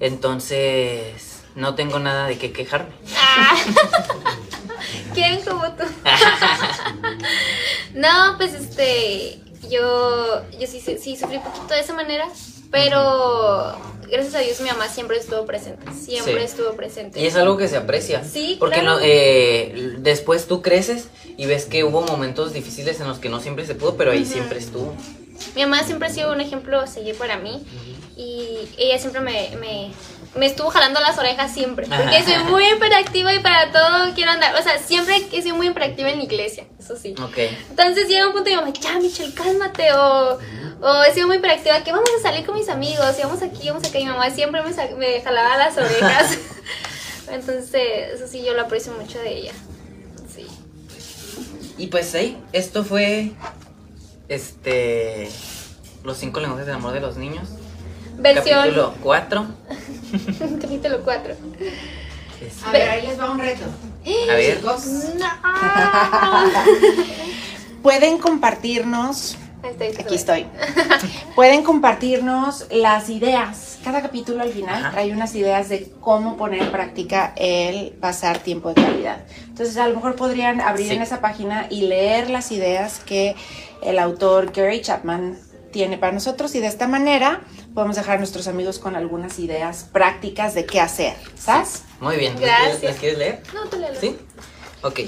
[0.00, 2.90] Entonces, no tengo nada de qué quejarme.
[3.16, 3.56] Ah.
[5.14, 5.84] ¿Quién como tú?
[7.94, 12.26] no, pues este, yo, yo sí, sí, sí sufrí un poquito de esa manera,
[12.70, 13.76] pero
[14.10, 16.44] gracias a Dios mi mamá siempre estuvo presente, siempre Sí.
[16.44, 17.20] estuvo presente.
[17.20, 18.24] Y es algo que se aprecia.
[18.24, 18.96] Sí, Porque claro.
[18.96, 23.40] no, eh, después tú creces y ves que hubo momentos difíciles en los que no
[23.40, 24.94] siempre se pudo, pero ahí siempre estuvo.
[25.54, 27.64] Mi mamá siempre ha sido un ejemplo a seguir para mí
[28.16, 29.90] y ella siempre me, me,
[30.34, 34.54] me estuvo jalando las orejas siempre, porque soy muy hiperactiva y para todo quiero andar,
[34.56, 37.14] o sea, siempre he sido muy hiperactiva en la iglesia, eso sí.
[37.22, 37.36] Ok.
[37.70, 40.38] Entonces llega un punto y mamá, ya Michelle, cálmate, o,
[40.80, 43.68] o he sido muy hiperactiva, que vamos a salir con mis amigos, y vamos aquí,
[43.68, 46.38] vamos acá, y mi mamá siempre me, me jalaba las orejas.
[47.30, 49.52] Entonces, eso sí, yo lo aprecio mucho de ella.
[50.34, 50.46] Sí.
[51.76, 53.32] Y pues ahí, esto fue,
[54.28, 55.30] este,
[56.04, 57.48] los cinco lenguajes del amor de los niños.
[58.22, 59.46] Versión Capítulo 4.
[60.60, 61.34] capítulo 4.
[62.66, 63.64] A ver, ahí les va un reto.
[64.30, 64.56] A ver.
[64.56, 64.86] Chicos,
[65.18, 65.26] No.
[67.82, 70.02] pueden compartirnos está.
[70.02, 70.46] Aquí estoy.
[71.34, 73.78] Pueden compartirnos las ideas.
[73.84, 74.90] Cada capítulo al final Ajá.
[74.92, 79.18] trae unas ideas de cómo poner en práctica el pasar tiempo de calidad.
[79.46, 80.94] Entonces, a lo mejor podrían abrir Sí.
[80.94, 83.34] en esa página y leer las ideas que
[83.82, 85.38] el autor Gary Chapman
[85.72, 87.40] tiene para nosotros y de esta manera
[87.74, 91.14] podemos dejar a nuestros amigos con algunas ideas prácticas de qué hacer.
[91.38, 91.82] ¿Sabes?
[92.00, 92.32] Muy bien.
[92.34, 92.68] ¿las Gracias.
[92.78, 93.42] quieres- ¿Las quieres leer?
[93.54, 94.00] No, tú léelo.
[94.00, 94.16] ¿Sí?
[94.82, 95.00] Ok.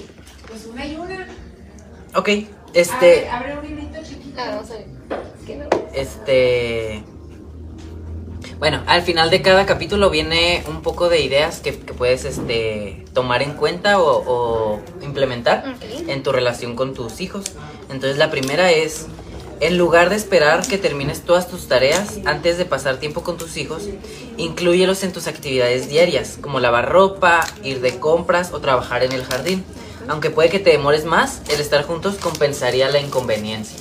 [0.49, 1.27] Pues una y una.
[2.15, 2.29] Ok.
[2.75, 3.29] Este.
[3.29, 4.41] abre un librito chiquito.
[4.41, 4.87] Ah, vamos a ver.
[5.41, 5.69] Es que no.
[5.93, 7.05] Este.
[8.59, 13.05] Bueno, al final de cada capítulo viene un poco de ideas que, que puedes este,
[13.13, 15.75] tomar en cuenta o, o implementar
[16.07, 17.45] en tu relación con tus hijos.
[17.91, 19.07] Entonces la primera es,
[19.61, 23.57] en lugar de esperar que termines todas tus tareas antes de pasar tiempo con tus
[23.57, 23.83] hijos,
[24.37, 29.25] inclúyelos en tus actividades diarias, como lavar ropa, ir de compras o trabajar en el
[29.25, 29.65] jardín.
[30.09, 33.79] Aunque puede que te demores más, el estar juntos compensaría la inconveniencia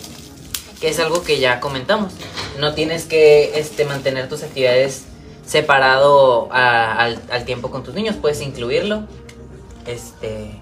[0.79, 2.11] que es algo que ya comentamos.
[2.59, 5.03] No tienes que este, mantener tus actividades
[5.45, 9.07] separado a- al, al tiempo con tus niños, puedes incluirlo.
[9.85, 10.59] Este.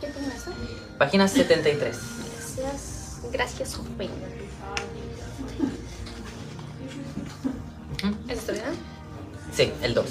[0.00, 0.08] ¿Qué
[0.98, 1.96] página 73.
[2.56, 2.93] Gracias.
[3.32, 4.10] Gracias, joven.
[8.28, 8.64] ¿Eso está bien?
[9.52, 10.06] Sí, el 2.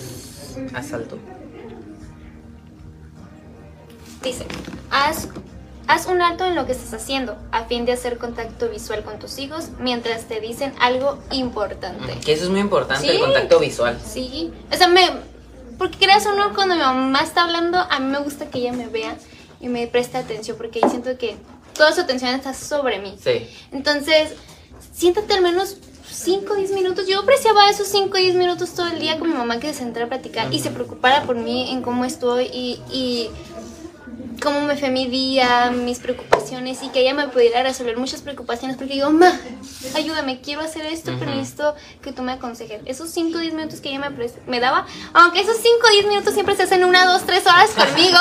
[0.73, 1.17] Asalto.
[4.23, 4.45] Dice,
[4.89, 5.27] haz,
[5.87, 9.19] haz un alto en lo que estás haciendo a fin de hacer contacto visual con
[9.19, 12.17] tus hijos mientras te dicen algo importante.
[12.23, 13.99] Que eso es muy importante, el contacto visual.
[14.05, 15.09] Sí, o sea, me,
[15.77, 18.71] porque creas o no, cuando mi mamá está hablando, a mí me gusta que ella
[18.71, 19.17] me vea
[19.59, 21.35] y me preste atención porque ahí siento que
[21.73, 23.15] toda su atención está sobre mí.
[23.21, 23.47] Sí.
[23.71, 24.33] Entonces,
[24.93, 25.77] siéntate al menos
[26.09, 27.07] 5 o 10 minutos.
[27.07, 29.79] Yo apreciaba esos 5 o 10 minutos todo el día con mi mamá que se
[29.79, 33.29] sentara a platicar y se preocupara por mí, en cómo estoy y, y
[34.43, 38.75] cómo me fue mi día, mis preocupaciones y que ella me pudiera resolver muchas preocupaciones
[38.75, 39.31] porque digo, ma,
[39.95, 42.81] ayúdame, quiero hacer esto, pero necesito que tú me aconsejes.
[42.85, 46.07] Esos 5 o 10 minutos que ella me, me daba, aunque esos 5 o 10
[46.07, 48.19] minutos siempre se hacen una, dos, tres horas conmigo,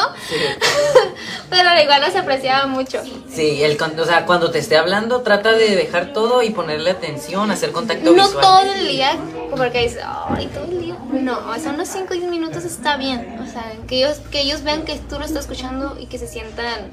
[1.50, 3.02] pero igual los apreciaba mucho.
[3.28, 7.50] Sí, el, o sea, cuando te esté hablando, trata de dejar todo y ponerle atención,
[7.50, 8.40] hacer contacto No visual.
[8.42, 9.16] todo el día,
[9.56, 10.96] porque dices, ay, todo el día.
[11.12, 13.38] No, o sea, unos 5 o 10 minutos está bien.
[13.46, 16.28] O sea, que ellos, que ellos vean que tú lo estás escuchando y que se
[16.28, 16.90] sientan,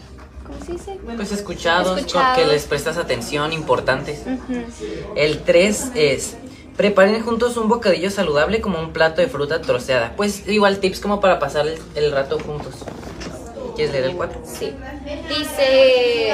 [0.47, 0.97] ¿cómo se dice?
[1.17, 2.37] Pues escuchados, Escuchados.
[2.37, 4.21] que les prestas atención, importantes.
[5.17, 6.37] El 3 es
[6.77, 10.13] preparen juntos un bocadillo saludable como un plato de fruta troceada.
[10.15, 12.75] Pues igual tips como para pasar el, el rato juntos.
[13.75, 14.41] ¿Quieres leer el 4?
[14.45, 14.73] Sí.
[15.27, 16.31] Dice,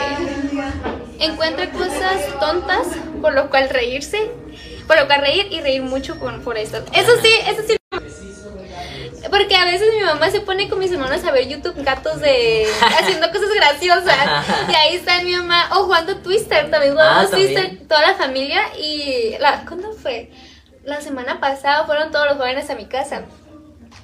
[1.19, 2.85] encuentra cosas tontas
[3.19, 4.29] por lo cual reírse,
[4.85, 6.77] por lo cual reír y reír mucho con, por esto.
[6.93, 7.77] Eso sí, eso sí.
[9.37, 12.65] Porque a veces mi mamá se pone con mis hermanos a ver YouTube gatos de
[12.99, 14.17] haciendo cosas graciosas.
[14.69, 15.69] Y ahí está mi mamá.
[15.73, 17.53] O jugando Twister, también jugamos Ah, también.
[17.53, 18.61] Twister, toda la familia.
[18.79, 20.31] Y la, ¿cuándo fue?
[20.85, 23.23] La semana pasada fueron todos los jóvenes a mi casa.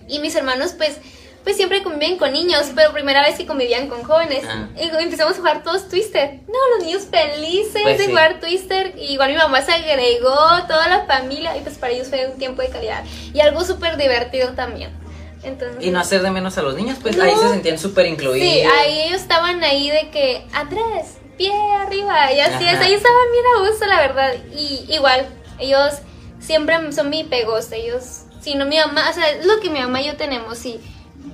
[0.10, 0.98] Y mis hermanos, pues,
[1.46, 4.44] pues siempre conviven con niños, pero primera vez que convivían con jóvenes.
[4.46, 4.68] Ah.
[4.76, 6.40] Y empezamos a jugar todos Twister.
[6.48, 8.10] No, los niños felices Pues de sí.
[8.10, 8.94] jugar Twister.
[8.98, 10.36] Y igual mi mamá se agregó,
[10.68, 11.56] toda la familia.
[11.56, 13.04] Y pues para ellos fue un tiempo de calidad.
[13.34, 15.00] Y algo súper divertido también.
[15.44, 17.24] Entonces, Y no hacer de menos a los niños, pues No.
[17.24, 18.48] ahí se sentían súper incluidos.
[18.48, 22.80] Sí, ahí ellos estaban ahí de que atrás, pie arriba, y así es.
[22.80, 24.34] Ahí estaban bien a gusto, la verdad.
[24.56, 25.26] Y igual,
[25.60, 25.94] ellos
[26.40, 27.72] siempre son mi pegos.
[27.72, 30.58] Ellos, si no mi mamá, o sea, es lo que mi mamá y yo tenemos.
[30.60, 30.80] Si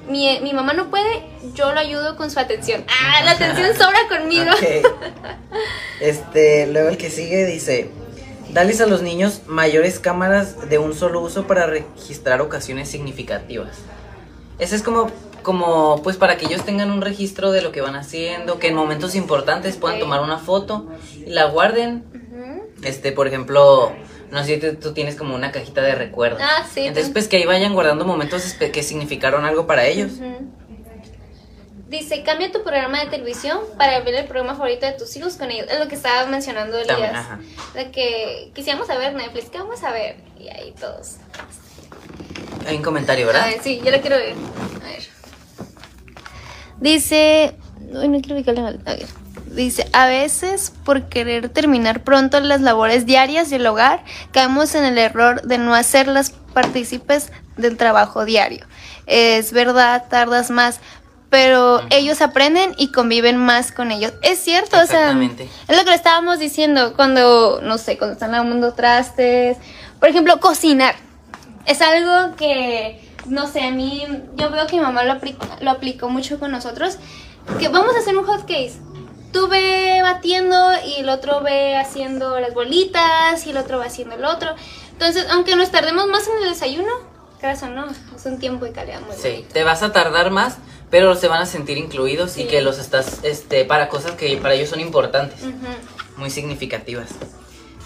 [0.08, 2.86] mi, mi mamá no puede, yo lo ayudo con su atención.
[2.88, 4.52] Ah, la atención sobra conmigo.
[6.00, 7.90] Este, luego el que sigue dice,
[8.52, 13.78] dales a los niños mayores cámaras de un solo uso para registrar ocasiones significativas.
[14.60, 15.12] Ese es como,
[15.44, 18.76] como, pues para que ellos tengan un registro de lo que van haciendo, que en
[18.76, 22.04] momentos importantes puedan tomar una foto y la guarden.
[22.84, 23.92] Este, por ejemplo,
[24.32, 26.42] no sé si tú, tienes como una cajita de recuerdos.
[26.44, 30.14] Ah, sí, Entonces, pues que ahí vayan guardando momentos que significaron algo para ellos.
[31.88, 35.50] Dice, cambia tu programa de televisión para ver el programa favorito de tus hijos con
[35.50, 35.68] ellos.
[35.70, 37.28] Es lo que estaba mencionando Elías.
[37.74, 40.18] De que quisiéramos a ver Netflix, ¿qué vamos a ver?
[40.38, 41.16] Y ahí todos.
[42.68, 43.44] Hay un comentario, ¿verdad?
[43.44, 44.36] A ver, sí, yo lo quiero ver.
[44.84, 45.08] A ver.
[46.80, 47.56] Dice.
[47.94, 48.80] Uy, no quiero ubicarle mal.
[48.86, 49.06] A ver.
[49.46, 54.98] Dice, a veces por querer terminar pronto las labores diarias del hogar, caemos en el
[54.98, 58.66] error de no hacerlas partícipes del trabajo diario.
[59.08, 60.80] Es verdad, tardas más,
[61.30, 64.14] pero ellos aprenden y conviven más con ellos.
[64.22, 65.50] Es cierto, o sea, Exactamente.
[65.68, 69.58] es lo que le estábamos diciendo cuando, no sé, cuando están lavando trastes.
[70.00, 70.96] Por ejemplo, cocinar.
[71.68, 74.04] Es algo que, no sé, a mí,
[74.36, 76.98] yo veo que mi mamá lo, apli- lo aplicó mucho con nosotros.
[77.60, 78.74] Que vamos a hacer un hot case.
[79.34, 84.16] Tú ve batiendo y el otro ve haciendo las bolitas y el otro va haciendo
[84.16, 84.56] el otro.
[84.94, 86.90] Entonces, aunque nos tardemos más en el desayuno,
[87.40, 89.54] creas o no, es un tiempo de calidad muy Sí, bonito.
[89.54, 90.58] te vas a tardar más,
[90.90, 94.54] pero se van a sentir incluidos y que los estás, este, para cosas que para
[94.56, 95.42] ellos son importantes,
[96.16, 97.10] muy significativas.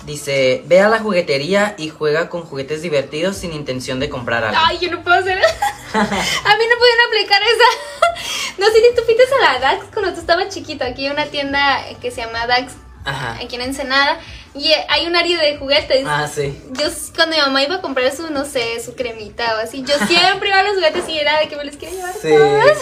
[0.05, 4.59] Dice, ve a la juguetería y juega con juguetes divertidos sin intención de comprar algo.
[4.65, 5.37] Ay, yo no puedo hacer
[5.93, 8.57] A mí no pudieron aplicar esa.
[8.57, 10.83] No sé si tú fuiste a la Dax cuando tú estabas chiquito.
[10.85, 12.73] Aquí hay una tienda que se llama Dax,
[13.05, 13.33] Ajá.
[13.41, 14.19] aquí en Ensenada.
[14.53, 16.03] Y hay un área de juguetes.
[16.05, 16.59] Ah, sí.
[16.71, 19.95] Yo cuando mi mamá iba a comprar su, no sé, su cremita o así, yo
[20.07, 22.29] siempre iba a los juguetes y era de que me los quiero llevar Sí.
[22.29, 22.77] todos.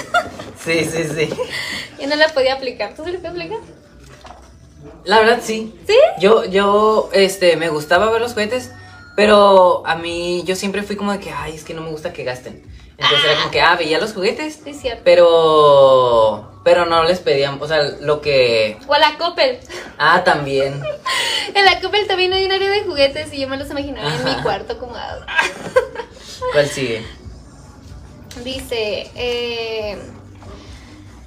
[0.64, 1.30] Sí, sí, sí.
[2.02, 2.94] Yo no la podía aplicar.
[2.96, 3.60] ¿Tú se la puedes aplicar?
[5.06, 5.74] La verdad sí.
[5.88, 5.96] ¿Sí?
[6.20, 8.72] Yo, yo, este, me gustaba ver los juguetes,
[9.16, 12.14] pero a mí, yo siempre fui como de que, ay, es que no me gusta
[12.14, 12.64] que gasten.
[12.98, 15.02] Entonces era como que, ah, veía los juguetes, Sí, cierto.
[15.06, 19.60] pero, pero no les pedían, o sea, lo que, O a la Coppel.
[19.98, 20.82] ah, también.
[21.56, 24.24] En la Coppel también hay un área de juguetes y yo me los imaginaba en
[24.24, 24.94] mi cuarto como
[26.54, 27.04] ¿Cuál sigue?
[28.44, 29.98] Dice, eh,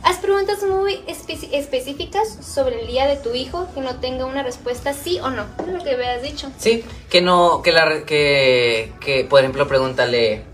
[0.03, 4.95] haz preguntas muy específicas sobre el día de tu hijo que no tenga una respuesta
[4.95, 5.47] sí o no.
[5.59, 6.51] Es lo que habías dicho.
[6.59, 10.45] Sí, que no, que la, que, que, por ejemplo, pregúntale,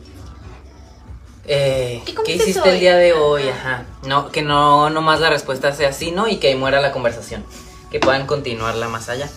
[1.47, 2.75] eh, ¿Qué ¿qué, comiste hiciste hoy?
[2.75, 3.49] el día de hoy?
[3.49, 3.87] Ajá.
[4.07, 6.29] No, que no, nomás la respuesta sea sí, ¿no?
[6.29, 7.45] Y que ahí muera la conversación.
[7.91, 9.31] Que puedan continuarla más allá.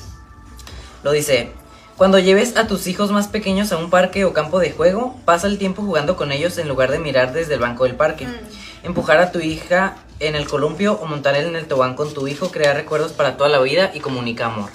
[1.04, 1.52] Lo dice,
[1.96, 5.48] cuando lleves a tus hijos más pequeños a un parque o campo de juego, pasa
[5.48, 8.28] el tiempo jugando con ellos en lugar de mirar desde el banco del parque.
[8.28, 8.61] Mm.
[8.84, 12.52] Empujar a tu hija en el columpio o montar en el tobogán con tu hijo
[12.52, 14.70] crea recuerdos para toda la vida y comunica amor.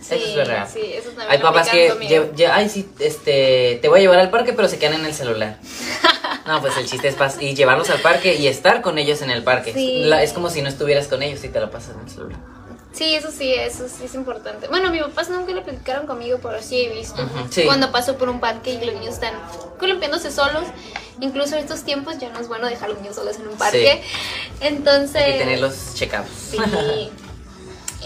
[0.00, 0.66] eso es real.
[0.72, 4.18] Sí, eso también Hay papás que, lle- lle- ay, sí, este, te voy a llevar
[4.18, 5.58] al parque, pero se quedan en el celular.
[6.46, 9.30] No, pues el chiste es pas y llevarlos al parque y estar con ellos en
[9.30, 9.72] el parque.
[9.72, 10.02] Sí.
[10.06, 12.38] La- es como si no estuvieras con ellos y te lo pasas en el celular.
[12.92, 14.66] Sí, eso sí, eso sí es importante.
[14.68, 17.28] Bueno, mis papás nunca lo platicaron conmigo, pero sí he visto.
[17.50, 17.64] Sí.
[17.64, 19.34] Cuando paso por un parque y los niños están
[19.78, 20.64] columpiándose solos.
[21.20, 23.56] Incluso en estos tiempos ya no es bueno dejar a los niños solos en un
[23.56, 24.02] parque.
[24.60, 25.22] Entonces...
[25.22, 26.28] Hay que tenerlos checados.
[26.50, 26.58] Sí.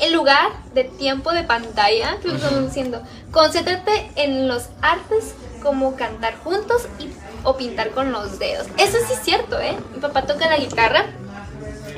[0.02, 5.94] El lugar de tiempo de pantalla, que lo estamos diciendo, concéntrate en los artes como
[5.96, 7.08] cantar juntos y,
[7.44, 8.66] o pintar con los dedos.
[8.76, 9.76] Eso sí es cierto, ¿eh?
[9.94, 11.06] Mi papá toca la guitarra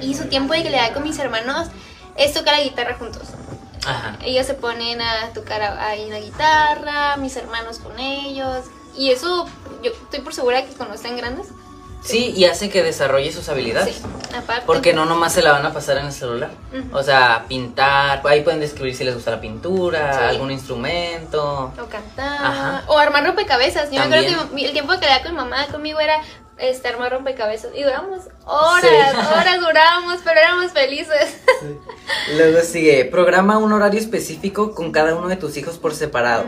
[0.02, 1.68] y su tiempo de que le da con mis hermanos
[2.16, 3.22] es tocar la guitarra juntos.
[3.86, 4.16] Ajá.
[4.24, 8.64] Ellos se ponen a tocar ahí la guitarra, mis hermanos con ellos.
[8.96, 9.46] Y eso,
[9.82, 11.48] yo estoy por segura que cuando estén grandes.
[12.02, 13.96] Sí, y hace que desarrolle sus habilidades.
[13.96, 14.02] Sí,
[14.36, 14.62] aparte.
[14.64, 16.50] Porque no nomás se la van a pasar en el celular.
[16.92, 20.24] O sea, pintar, ahí pueden describir si les gusta la pintura, Sí.
[20.36, 21.72] algún instrumento.
[21.80, 22.44] O cantar.
[22.44, 22.84] Ajá.
[22.86, 23.90] O armar rompecabezas.
[23.90, 26.20] Yo me acuerdo que el tiempo que quedaba con mamá conmigo era
[26.58, 27.70] este, armar rompecabezas.
[27.74, 28.82] Y duramos horas,
[29.12, 29.16] Sí.
[29.18, 31.36] horas duramos, pero éramos felices.
[32.36, 36.44] Luego sigue, programa un horario específico con cada uno de tus hijos por separado.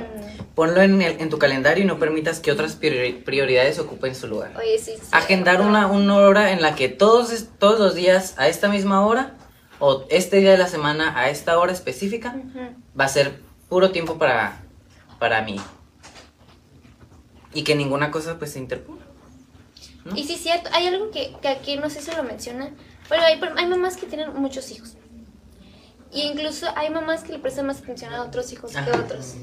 [0.55, 4.27] Ponlo en, el- en tu calendario y no permitas que otras priori- prioridades ocupen su
[4.27, 4.53] lugar.
[4.59, 4.95] Oye, sí.
[4.97, 5.07] sí.
[5.13, 9.35] Agendar una, una hora en la que todos, todos los días a esta misma hora
[9.79, 12.35] o este día de la semana a esta hora específica
[12.99, 14.63] va a ser puro tiempo para,
[15.21, 15.61] para mí.
[17.55, 18.98] Y que ninguna cosa pues se interponga.
[20.09, 20.17] ¿No?
[20.17, 22.77] Y sí, es cierto, hay algo que, que aquí no sé si lo mencionan.
[23.09, 24.95] Bueno, hay, hay mamás que tienen muchos hijos.
[26.11, 29.35] Y incluso hay mamás que le prestan más atención a otros hijos que a otros.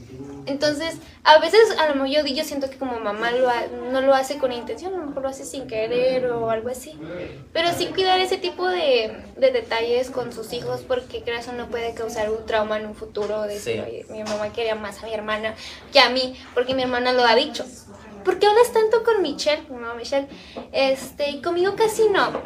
[0.47, 4.01] Entonces, a veces, a lo mejor yo, yo siento que como mamá lo ha- no
[4.01, 6.99] lo hace con intención, a lo mejor lo hace sin querer o algo así.
[7.53, 11.67] Pero sí cuidar ese tipo de, de detalles con sus hijos porque creo eso no
[11.67, 13.43] puede causar un trauma en un futuro.
[13.43, 13.79] De decir, Sí.
[13.87, 15.53] "Oye, mi mamá quería más a mi hermana
[15.93, 17.63] que a mí, porque mi hermana lo ha dicho.
[18.25, 19.61] ¿Por qué hablas tanto con Michelle?
[19.69, 20.27] Mi mamá Michelle.
[20.73, 22.41] Este, y conmigo casi no.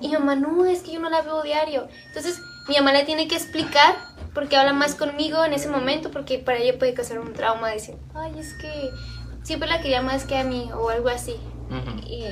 [0.00, 1.88] Y mi mamá, no, es que yo no la veo diario.
[2.08, 3.96] Entonces, mi mamá le tiene que explicar
[4.34, 7.94] porque habla más conmigo en ese momento, porque para ella puede causar un trauma, decir,
[8.14, 8.90] ay, es que
[9.42, 11.36] siempre la quería más que a mí, o algo así.
[12.06, 12.24] Y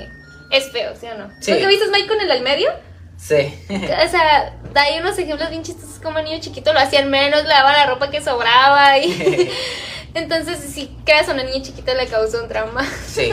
[0.50, 1.30] es feo, ¿sí o no?
[1.40, 1.52] Sí.
[1.52, 2.70] ¿Nunca viste Mike con el al medio?
[3.16, 3.54] Sí.
[3.68, 7.72] O sea, da ahí unos ejemplos bien chistosos como niño chiquito lo hacían menos, lavaban
[7.72, 9.50] la ropa que sobraba y...
[10.16, 12.82] Entonces, si creas a una niña chiquita le causó un trauma.
[13.06, 13.32] Sí.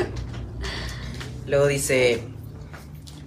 [1.47, 2.23] Luego dice,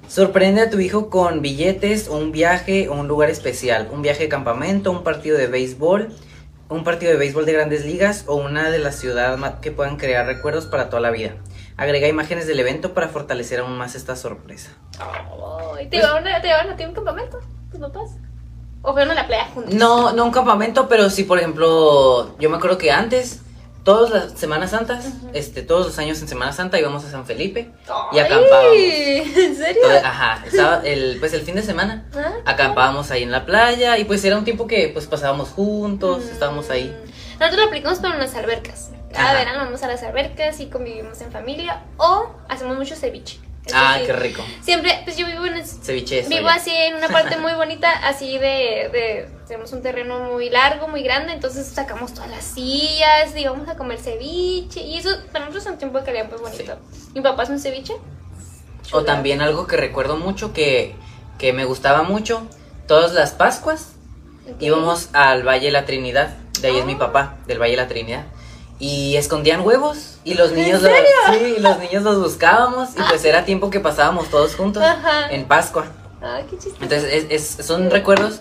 [0.09, 4.25] sorprende a tu hijo con billetes o un viaje o un lugar especial, un viaje
[4.25, 6.13] de campamento, un partido de béisbol,
[6.69, 9.97] un partido de béisbol de grandes ligas o una de la ciudad ma- que puedan
[9.97, 11.37] crear recuerdos para toda la vida.
[11.79, 14.71] Agrega imágenes del evento para fortalecer aún más esta sorpresa.
[15.79, 17.39] Ay, ¿Te llevaron, a- a ti un campamento?
[17.71, 18.11] ¿Tus papás?
[18.83, 19.75] ¿O fueron a la playa juntos?
[19.75, 23.41] No, no un campamento, pero sí, por ejemplo, yo me acuerdo que antes,
[23.87, 27.71] todas las Semanas Santas, este, todos los años en Semana Santa íbamos a San Felipe
[28.13, 28.75] y acampábamos.
[28.75, 29.83] ¿En serio?
[30.05, 32.05] Ajá, estaba el, pues el fin de semana.
[32.13, 36.25] Ah, Acampábamos ahí en la playa y pues era un tiempo que pues pasábamos juntos,
[36.25, 36.89] estábamos ahí.
[36.89, 37.39] Mm.
[37.39, 38.91] Nosotros lo aplicamos para unas albercas.
[39.13, 39.39] Cada Ajá.
[39.39, 43.39] verano vamos a las albercas y convivimos en familia o hacemos mucho ceviche.
[43.75, 44.45] Ah, qué rico.
[44.63, 48.89] Siempre, pues yo vivo en, Ceviche vivo así en una parte muy bonita, así de,
[48.93, 53.69] de, tenemos un terreno muy largo, muy grande, entonces sacamos todas las sillas y vamos
[53.69, 56.79] a comer ceviche y eso para nosotros es un tiempo de calidad muy bonito.
[57.15, 57.95] Mi papá es un ceviche.
[58.93, 60.95] O también algo que recuerdo mucho que,
[61.39, 62.47] que me gustaba mucho,
[62.87, 63.95] todas las Pascuas
[64.61, 66.99] íbamos al Valle de la Trinidad, de ahí es mi Ah.
[66.99, 68.27] papá, del Valle de la Trinidad.
[68.79, 71.09] Y escondían huevos y los ¿En niños los, serio?
[71.27, 71.33] Ah.
[71.33, 75.31] sí, los niños los buscábamos y pues era tiempo que pasábamos todos juntos Ajá.
[75.31, 75.87] en Pascua.
[76.51, 76.77] Qué chistoso.
[76.83, 78.41] Entonces es, es- son recuerdos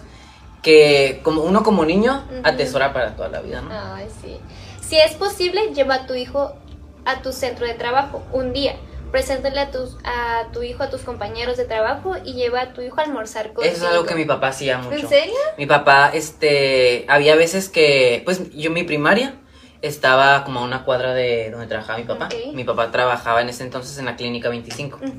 [0.61, 3.69] que como uno como niño atesora para toda la vida, ¿no?
[3.71, 4.37] Ay, sí.
[4.81, 6.55] Si es posible, lleva a tu hijo
[7.05, 8.75] a tu centro de trabajo un día.
[9.11, 12.81] Preséntale a, tus, a tu hijo a tus compañeros de trabajo y lleva a tu
[12.81, 13.73] hijo a almorzar contigo.
[13.75, 14.95] Eso es algo que mi papá hacía mucho.
[14.97, 15.35] ¿En serio?
[15.57, 19.35] Mi papá, este, había veces que, pues yo mi primaria
[19.87, 22.29] estaba como a una cuadra de donde trabajaba mi papá.
[22.53, 24.97] Mi papá trabajaba en ese entonces en la clínica 25.
[24.97, 25.11] Ujú.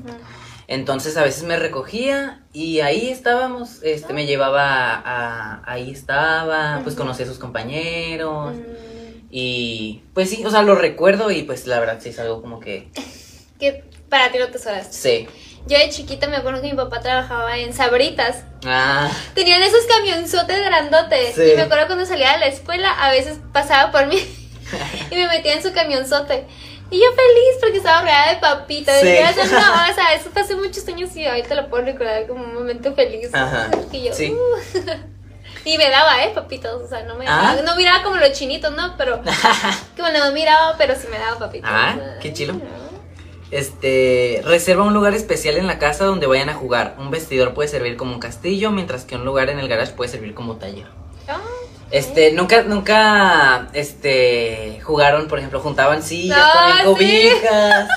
[0.67, 6.95] Entonces a veces me recogía y ahí estábamos, este, me llevaba a, ahí estaba, pues
[6.95, 11.79] conocí a sus compañeros Mm, y pues sí, o sea, lo recuerdo y pues la
[11.79, 12.89] verdad sí es algo como que,
[13.59, 14.87] que para ti lo tesoras.
[14.93, 15.27] sí.
[15.67, 18.45] Yo de chiquita me acuerdo que mi papá trabajaba en Sabritas.
[18.65, 21.35] Ah, Tenían esos camionzotes grandotes.
[21.35, 21.41] Sí.
[21.51, 24.15] Y me acuerdo cuando salía de la escuela, a veces pasaba por mí
[25.11, 26.45] y me metía en su camionzote.
[26.89, 29.01] Y yo feliz porque estaba rodeada de papitas.
[29.01, 29.07] Sí.
[29.09, 29.59] Y yo, no,
[29.91, 32.93] o sea, eso fue hace muchos años y ahorita lo puedo recordar como un momento
[32.93, 33.29] feliz.
[33.33, 34.31] Ajá, Y yo, sí.
[34.33, 34.79] uh.
[35.65, 36.31] Y me daba, ¿eh?
[36.33, 36.81] Papitos.
[36.81, 37.57] O sea, no me Ah.
[37.65, 38.95] no miraba como los chinitos, ¿no?
[38.97, 39.21] Pero,
[39.97, 41.69] como no miraba, pero sí me daba papitos.
[41.71, 42.53] Ah, qué chilo.
[43.51, 46.95] Este, reserva un lugar especial en la casa donde vayan a jugar.
[46.99, 50.09] Un vestidor puede servir como un castillo, mientras que un lugar en el garage puede
[50.09, 50.87] servir como taller.
[51.27, 51.39] Ah,
[51.91, 57.29] Este, nunca, nunca, este, jugaron, por ejemplo, juntaban sillas, Ah, ponían sí.
[57.39, 57.89] cobijas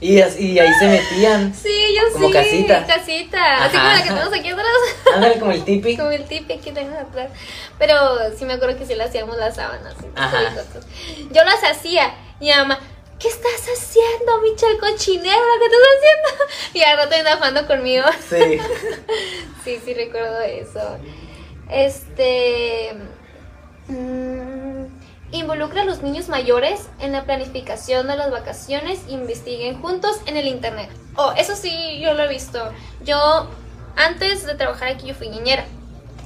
[0.00, 1.54] y, así, y ahí se metían.
[1.54, 2.32] Sí, yo Como sí.
[2.34, 2.86] casita.
[2.86, 3.64] Casita.
[3.64, 4.66] Así como la que tenemos aquí atrás.
[5.14, 5.96] Ándale como el tipi.
[5.96, 7.30] Como el tipi aquí tenemos atrás.
[7.78, 7.96] Pero
[8.38, 9.94] sí me acuerdo que sí le hacíamos las sábanas.
[10.14, 10.38] Ajá.
[11.32, 12.14] Yo las hacía.
[12.38, 12.78] Y mi mamá,
[13.18, 15.36] ¿qué estás haciendo, Michel cochinero?
[15.58, 16.44] ¿Qué estás haciendo?
[16.74, 18.04] Y al rato jugando conmigo.
[18.28, 18.58] Sí.
[19.64, 20.98] Sí, sí recuerdo eso.
[21.70, 22.92] Este.
[23.88, 24.86] Mm,
[25.32, 30.36] involucra a los niños mayores en la planificación de las vacaciones e investiguen juntos en
[30.36, 30.90] el internet.
[31.16, 32.72] Oh, eso sí, yo lo he visto.
[33.04, 33.48] Yo,
[33.96, 35.64] antes de trabajar aquí, yo fui niñera.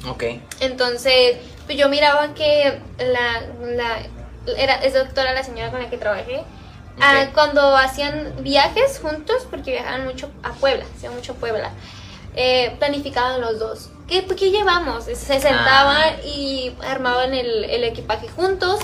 [0.09, 0.25] Ok.
[0.61, 1.37] Entonces,
[1.67, 3.99] pues yo miraba que la, la
[4.57, 6.43] era, es doctora la señora con la que trabajé,
[7.01, 11.71] Ah, cuando hacían viajes juntos, porque viajaban mucho a Puebla, hacían mucho a Puebla,
[12.35, 13.91] eh, planificaban los dos.
[14.09, 15.05] ¿Qué, ¿Qué llevamos?
[15.05, 16.27] Se sentaban Ah.
[16.27, 18.81] y armaban el, el equipaje juntos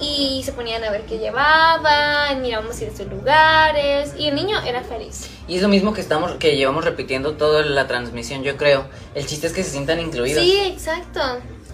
[0.00, 5.30] y se ponían a ver qué llevaban, mirábamos ciertos lugares y el niño era feliz.
[5.46, 8.86] Y es lo mismo que estamos, que llevamos repitiendo toda la transmisión, yo creo.
[9.14, 10.42] El chiste es que se sientan incluidos.
[10.42, 11.20] Sí, exacto.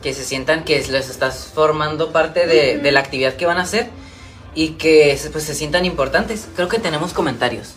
[0.03, 3.62] Que se sientan que les estás formando parte de, de la actividad que van a
[3.62, 3.88] hacer
[4.55, 6.49] y que se- pues, se sientan importantes.
[6.57, 7.74] Creo que tenemos comentarios.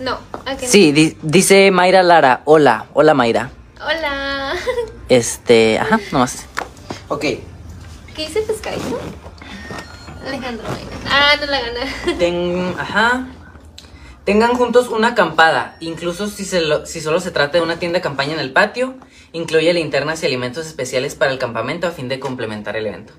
[0.00, 0.18] No.
[0.62, 2.40] Sí, di- dice Mayra Lara.
[2.44, 3.50] Hola, hola Mayra.
[3.80, 4.54] Hola.
[5.08, 6.46] Este, ajá, nomás.
[7.08, 7.42] Ok, ¿Qué
[8.26, 8.98] dice pescadito?
[10.26, 10.66] Alejandro.
[11.08, 11.80] Ah, no la gana.
[12.18, 13.28] ten, ajá.
[14.24, 17.98] Tengan juntos una acampada, incluso si, se lo- si solo se trata de una tienda
[17.98, 18.96] de campaña en el patio.
[19.32, 23.12] Incluye linternas y alimentos especiales para el campamento a fin de complementar el evento.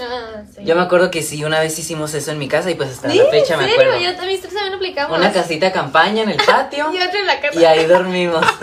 [0.00, 0.64] Ah, sí.
[0.64, 3.10] Yo me acuerdo que sí, una vez hicimos eso en mi casa y pues hasta
[3.10, 3.80] Sí, la fecha ¿en me serio?
[3.82, 4.00] acuerdo.
[4.04, 5.18] Yo también, nosotros también lo aplicamos.
[5.18, 7.60] Una casita de campaña en el patio Y otra en la casa.
[7.60, 8.40] y ahí dormimos.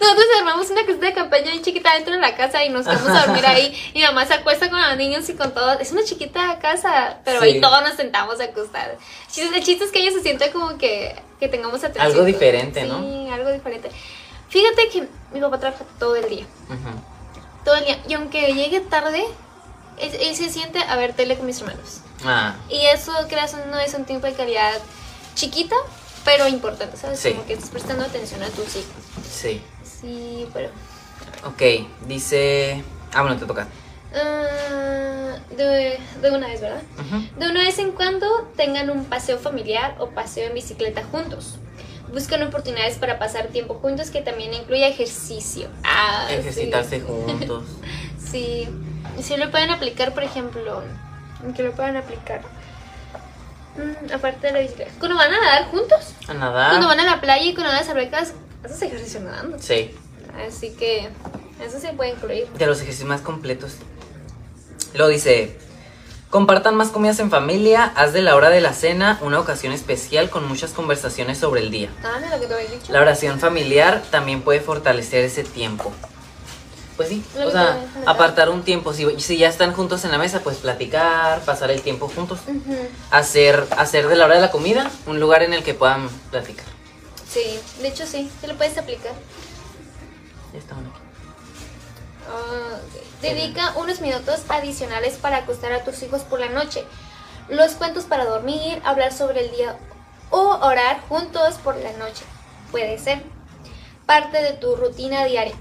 [0.00, 3.08] Nosotros armamos una casita de campaña bien chiquita dentro de la casa y nos quedamos
[3.08, 3.72] a dormir ahí.
[3.94, 5.78] Y mi mamá se acuesta con los niños y con todo.
[5.78, 7.46] Es una chiquita casa, pero Sí.
[7.46, 8.96] ahí todos nos sentamos a acostar.
[9.36, 12.04] El chiste es que ella se siente como que, que tengamos atención.
[12.06, 13.00] Algo diferente, ¿no?
[13.00, 13.90] Sí, algo diferente.
[14.48, 16.44] Fíjate que mi papá trabaja todo el día.
[17.64, 17.98] Todo el día.
[18.06, 19.24] Y aunque llegue tarde,
[20.02, 22.00] él, se siente a ver tele con mis hermanos.
[22.24, 24.72] Ah, Y eso, creas, no es un tiempo de calidad
[25.34, 25.76] chiquita,
[26.24, 27.18] pero importante, ¿sabes?
[27.18, 27.32] Sí.
[27.32, 28.92] Como que estás prestando atención a tus hijos.
[29.30, 29.62] sí.
[30.00, 30.68] Sí, pero...
[31.44, 31.62] Ok,
[32.08, 32.82] dice...
[33.12, 33.68] Ah, bueno, te toca.
[34.14, 36.82] ah, de, de una vez, ¿verdad?
[37.38, 38.26] De una vez en cuando
[38.56, 41.56] tengan un paseo familiar o paseo en bicicleta juntos.
[42.12, 45.68] Buscan oportunidades para pasar tiempo juntos que también incluya ejercicio.
[45.84, 46.34] Ah, sí.
[46.34, 47.64] Ejercitarse juntos.
[48.30, 48.66] Sí.
[49.20, 50.82] Sí lo pueden aplicar, por ejemplo.
[51.56, 52.42] Que lo pueden aplicar.
[53.76, 54.92] Mm, aparte de la bicicleta.
[54.98, 56.14] Cuando van a nadar juntos.
[56.28, 56.70] A nadar.
[56.70, 58.34] Cuando van a la playa y con las albercas,
[58.64, 59.58] haces ejercicio nadando.
[59.58, 59.94] Sí,
[60.46, 61.10] Así que
[61.62, 62.46] eso se puede incluir.
[62.48, 63.72] de los ejercicios más completos.
[64.94, 65.58] Luego dice...
[66.30, 70.30] Compartan más comidas en familia, haz de la hora de la cena una ocasión especial
[70.30, 71.90] con muchas conversaciones sobre el día.
[72.02, 72.90] Ah, mira lo que te había dicho.
[72.90, 75.92] La oración familiar también puede fortalecer ese tiempo.
[77.02, 78.92] Pues sí, o sea, apartar un tiempo.
[78.92, 82.40] Si, si ya están juntos en la mesa, pues platicar, pasar el tiempo juntos.
[83.10, 86.66] Hacer, hacer de la hora de la comida un lugar en el que puedan platicar.
[87.28, 89.12] Sí, de hecho sí, te lo puedes aplicar.
[90.52, 90.92] Ya está bueno.
[92.28, 92.78] Ah.
[93.20, 96.84] Dedica unos minutos adicionales para acostar a tus hijos por la noche.
[97.48, 99.78] Los cuentos para dormir, hablar sobre el día
[100.30, 102.24] o orar juntos por la noche.
[102.70, 103.22] Puede ser
[104.06, 105.54] parte de tu rutina diaria.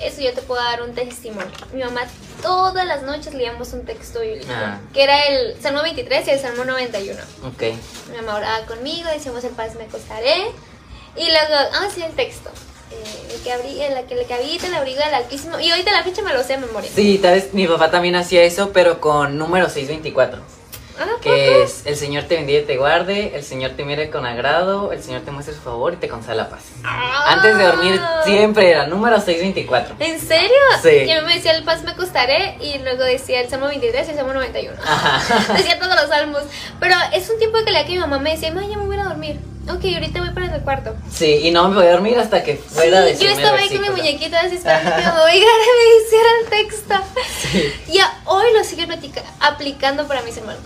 [0.00, 1.50] Eso yo te puedo dar un testimonio.
[1.72, 2.02] Mi mamá
[2.42, 4.78] todas las noches leíamos un texto bíblico, Ah.
[4.92, 7.20] que era el Salmo 23 y el Salmo 91.
[7.46, 7.62] Ok.
[8.10, 10.46] Mi mamá oraba conmigo, decíamos en paz me acostaré.
[11.16, 12.50] Y luego, ah, sí, el texto.
[12.90, 15.58] Eh, el, que abrí, el, que, el que habita el abrigo del Altísimo.
[15.60, 16.90] Y ahorita la fecha me lo sé de memoria.
[16.94, 20.40] Sí, tal vez mi papá también hacía eso, pero con número 624.
[20.98, 24.26] Ah, Que es el Señor te bendiga y te guarde, el Señor te mire con
[24.26, 26.62] agrado, el Señor te muestre su favor y te conceda la paz.
[26.84, 27.32] Ah.
[27.34, 29.96] Antes de dormir siempre era número 624.
[29.98, 30.48] ¿En serio?
[30.82, 31.06] Sí.
[31.08, 34.16] Yo me decía el paz me acostaré y luego decía el Salmo 23 y el
[34.16, 34.76] Salmo 91.
[34.84, 35.52] Ajá.
[35.56, 36.42] decía todos los salmos.
[36.78, 38.96] Pero es un tiempo de calidad que mi mamá me decía, mamá, ya me voy
[38.98, 39.38] a dormir.
[39.66, 40.94] Ok, ahorita voy para el cuarto.
[41.10, 43.68] Sí, y no me voy a dormir hasta que fuera Sí, de yo estaba ahí
[43.68, 43.96] con mi versículo.
[43.96, 46.94] muñequita así esperando que y me hiciera el texto.
[47.88, 50.60] Y a- hoy lo sigue platica- aplicando para mis hermanos.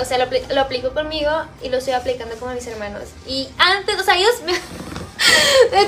[0.00, 1.30] O sea, lo, lo aplico conmigo
[1.62, 3.02] y lo estoy aplicando con mis hermanos.
[3.26, 4.52] Y antes, o sea, ellos me...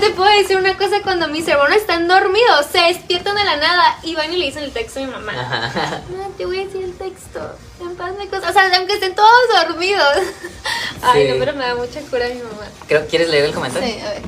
[0.00, 3.98] Te puedo decir una cosa, cuando mis hermanos están dormidos, se despiertan de la nada
[4.02, 5.32] y van y le dicen el texto a mi mamá.
[5.32, 6.02] Ajá.
[6.16, 7.40] No, te voy a decir el texto.
[7.80, 8.48] En paz me cosa.
[8.50, 9.28] O sea, aunque estén todos
[9.66, 10.16] dormidos.
[11.02, 12.66] Ay, no, pero me da mucha cura mi mamá.
[12.86, 13.86] Creo, ¿Quieres leer el comentario?
[13.88, 14.22] Sí, a ver.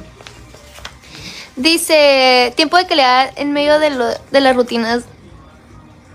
[1.56, 5.02] Dice, tiempo de calidad en medio de, lo- de las rutinas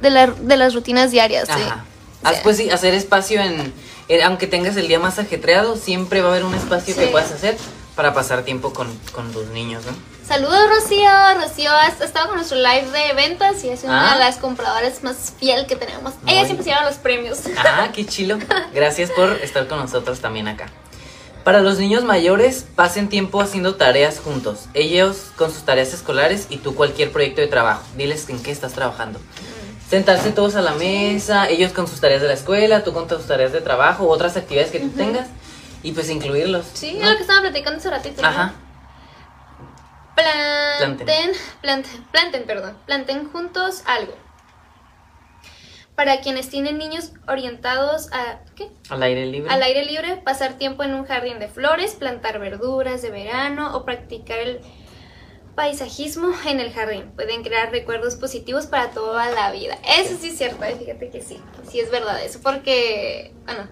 [0.02, 1.48] de, la- de las rutinas diarias.
[1.48, 1.62] sí.
[1.62, 1.86] Ajá.
[2.24, 3.72] O Haz, sea, pues sí, hacer espacio en,
[4.08, 7.32] en- Aunque tengas el día más ajetreado, siempre va a haber un espacio que puedas
[7.32, 7.56] hacer
[7.96, 9.92] para pasar tiempo con, con tus niños, ¿no?
[10.28, 14.14] Saludos Rocío, Rocío ha estado con nuestro live de ventas y es una Ah.
[14.16, 16.14] de las compradoras más fiel que tenemos.
[16.26, 17.40] Ella Muy- siempre se lleva los premios.
[17.58, 18.38] Ah, qué chilo.
[18.74, 20.66] Gracias por estar con nosotros también acá.
[21.44, 24.62] Para los niños mayores, pasen tiempo haciendo tareas juntos.
[24.74, 27.84] Ellos con sus tareas escolares y tú cualquier proyecto de trabajo.
[27.96, 29.20] Diles en qué estás trabajando.
[29.88, 33.28] Sentarse todos a la mesa, ellos con sus tareas de la escuela, tú con tus
[33.28, 35.28] tareas de trabajo, otras actividades que tú tengas
[35.86, 36.66] y pues incluirlos.
[36.74, 37.04] Sí, ¿no?
[37.06, 38.26] es lo que estaba platicando hace ratito.
[38.26, 38.54] Ajá.
[40.16, 41.32] Planten, Planten.
[41.62, 44.14] planten, planten, perdón, planten juntos algo.
[45.96, 48.70] para quienes tienen niños orientados a ¿qué?
[48.90, 49.50] Al aire libre.
[49.52, 53.86] al aire libre, pasar tiempo en un jardín de flores, plantar verduras de verano o
[53.86, 54.62] practicar el
[55.56, 57.12] paisajismo en el jardín.
[57.16, 59.78] Pueden crear recuerdos positivos para toda la vida.
[60.00, 63.68] Eso sí es cierto, eh, fíjate que sí, sí es verdad eso, porque, bueno,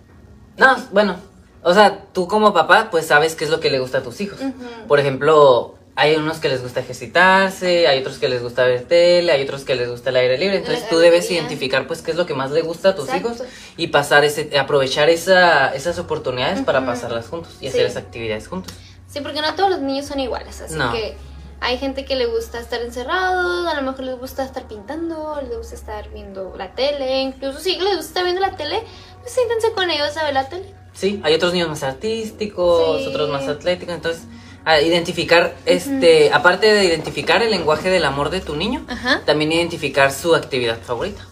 [0.57, 1.18] No, bueno,
[1.64, 4.20] o sea, tú como papá, pues sabes qué es lo que le gusta a tus
[4.22, 4.39] hijos.
[4.88, 9.32] Por ejemplo, hay unos que les gusta ejercitarse, hay otros que les gusta ver tele,
[9.32, 10.57] hay otros que les gusta el aire libre.
[10.57, 13.30] Entonces tú debes identificar, pues, qué es lo que más le gusta a tus Exacto.
[13.36, 13.47] hijos
[13.78, 17.68] y pasar ese, aprovechar esa, esas oportunidades para pasarlas juntos y Sí.
[17.68, 18.74] hacer esas actividades juntos.
[19.07, 20.91] Sí, porque no todos los niños son iguales, así No.
[20.91, 21.16] que
[21.61, 25.55] hay gente que le gusta estar encerrados, a lo mejor les gusta estar pintando, les
[25.55, 28.82] gusta estar viendo la tele, incluso si les gusta estar viendo la tele,
[29.22, 30.74] pues siéntense con ellos a ver la tele.
[30.93, 33.07] Sí, hay otros niños más artísticos, Sí.
[33.07, 34.23] otros más atléticos, entonces
[34.65, 39.21] a identificar, este, aparte de identificar el lenguaje del amor de tu niño, Ajá.
[39.25, 41.27] también identificar su actividad favorita.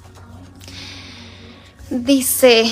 [1.89, 2.63] Dice,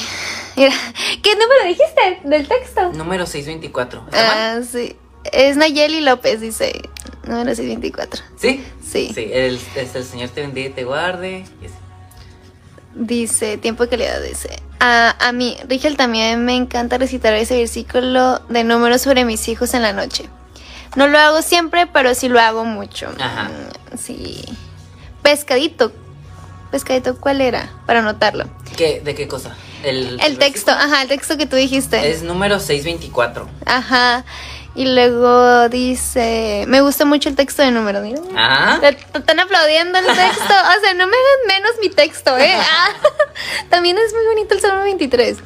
[0.56, 0.74] mira,
[1.22, 2.92] ¿qué número dijiste del texto?
[2.94, 4.04] Número 624.
[4.06, 4.38] ¿Está mal?
[4.38, 4.96] Ah, sí.
[5.32, 6.72] Es Nayeli López, dice,
[7.26, 8.22] número 624.
[8.38, 8.64] ¿Sí?
[8.86, 9.12] Sí.
[9.14, 11.46] Sí, el, es el Señor te bendiga y te guarde.
[12.96, 14.50] Dice, tiempo de calidad, dice.
[14.80, 19.74] A, a mí, Rigel, también me encanta recitar ese versículo de números sobre mis hijos
[19.74, 20.30] en la noche.
[20.96, 23.10] No lo hago siempre, pero sí lo hago mucho.
[23.20, 23.50] Ajá.
[23.50, 24.44] Mm, Sí.
[25.22, 25.92] Pescadito.
[26.72, 27.70] Pescadito, ¿cuál era?
[27.86, 28.46] Para anotarlo.
[28.78, 29.56] ¿Qué, ¿De qué cosa?
[29.84, 32.10] El, El texto, ajá, el texto que tú dijiste.
[32.12, 33.48] Es número 624.
[33.66, 34.24] Ajá.
[34.76, 38.22] Y luego dice, me gusta mucho el texto de número, mira.
[38.38, 38.80] Ah.
[39.14, 40.44] Están aplaudiendo el texto.
[40.54, 42.56] O sea, no me hagan menos mi texto, ¿eh?
[42.60, 42.90] Ah,
[43.70, 45.38] también es muy bonito el Salmo 23.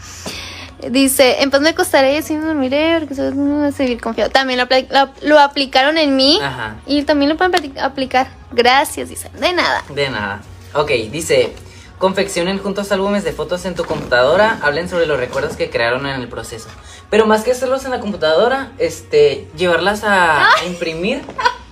[0.89, 3.33] Dice, en paz me acostaré y así me dormiré porque soy
[3.65, 4.29] a seguir confiado.
[4.29, 6.75] También lo, lo- lo aplicaron en mí Ajá.
[6.85, 8.27] y también lo pueden apli- aplicar.
[8.51, 9.29] Gracias, dice.
[9.39, 9.83] De nada.
[9.89, 10.41] De nada.
[10.73, 11.55] Ok, dice,
[11.99, 16.19] confeccionen juntos álbumes de fotos en tu computadora, hablen sobre los recuerdos que crearon en
[16.21, 16.67] el proceso.
[17.09, 21.21] Pero más que hacerlos en la computadora, este, llevarlas a, a imprimir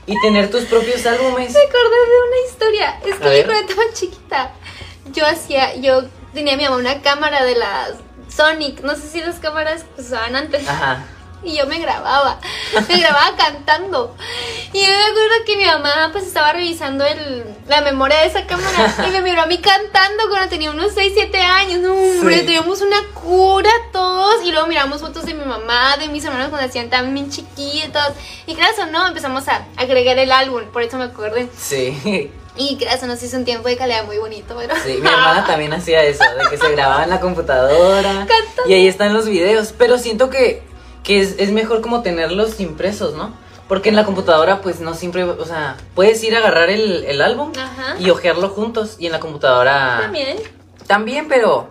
[0.05, 1.53] y tener tus propios álbumes.
[1.53, 2.99] Me acordé de una historia.
[3.05, 4.51] Es que yo cuando estaba chiquita,
[5.13, 6.03] yo hacía, yo
[6.33, 7.93] tenía a mi mamá una cámara de las
[8.29, 8.81] Sonic.
[8.81, 10.67] No sé si las cámaras que usaban antes.
[10.67, 11.05] Ajá.
[11.43, 12.39] Y yo me grababa,
[12.87, 14.15] me grababa cantando.
[14.73, 18.45] Y yo me acuerdo que mi mamá pues estaba revisando el, la memoria de esa
[18.45, 21.79] cámara y me miró a mí cantando cuando tenía unos 6, 7 años.
[21.81, 22.45] No, hombre, Sí.
[22.45, 24.43] teníamos una cura todos.
[24.43, 28.09] Y luego miramos fotos de mi mamá, de mis hermanos cuando hacían también chiquitos.
[28.45, 31.49] Y creas o no, empezamos a agregar el álbum, por eso me acordé.
[31.57, 32.29] Sí.
[32.57, 34.75] Y creas o no, se hizo un tiempo de calidad muy bonito, pero...
[34.83, 38.09] Sí, mi hermana también hacía eso, de que se grababa en la computadora.
[38.27, 38.63] Cantando.
[38.67, 39.73] Y ahí están los videos.
[39.77, 40.61] Pero siento que,
[41.03, 43.33] que es, es mejor como tenerlos impresos, ¿no?
[43.67, 47.21] Porque en la computadora, pues no siempre, o sea, puedes ir a agarrar el, el
[47.21, 47.95] álbum Ajá.
[47.99, 48.95] y hojearlo juntos.
[48.99, 50.37] Y en la computadora También.
[50.87, 51.69] también, pero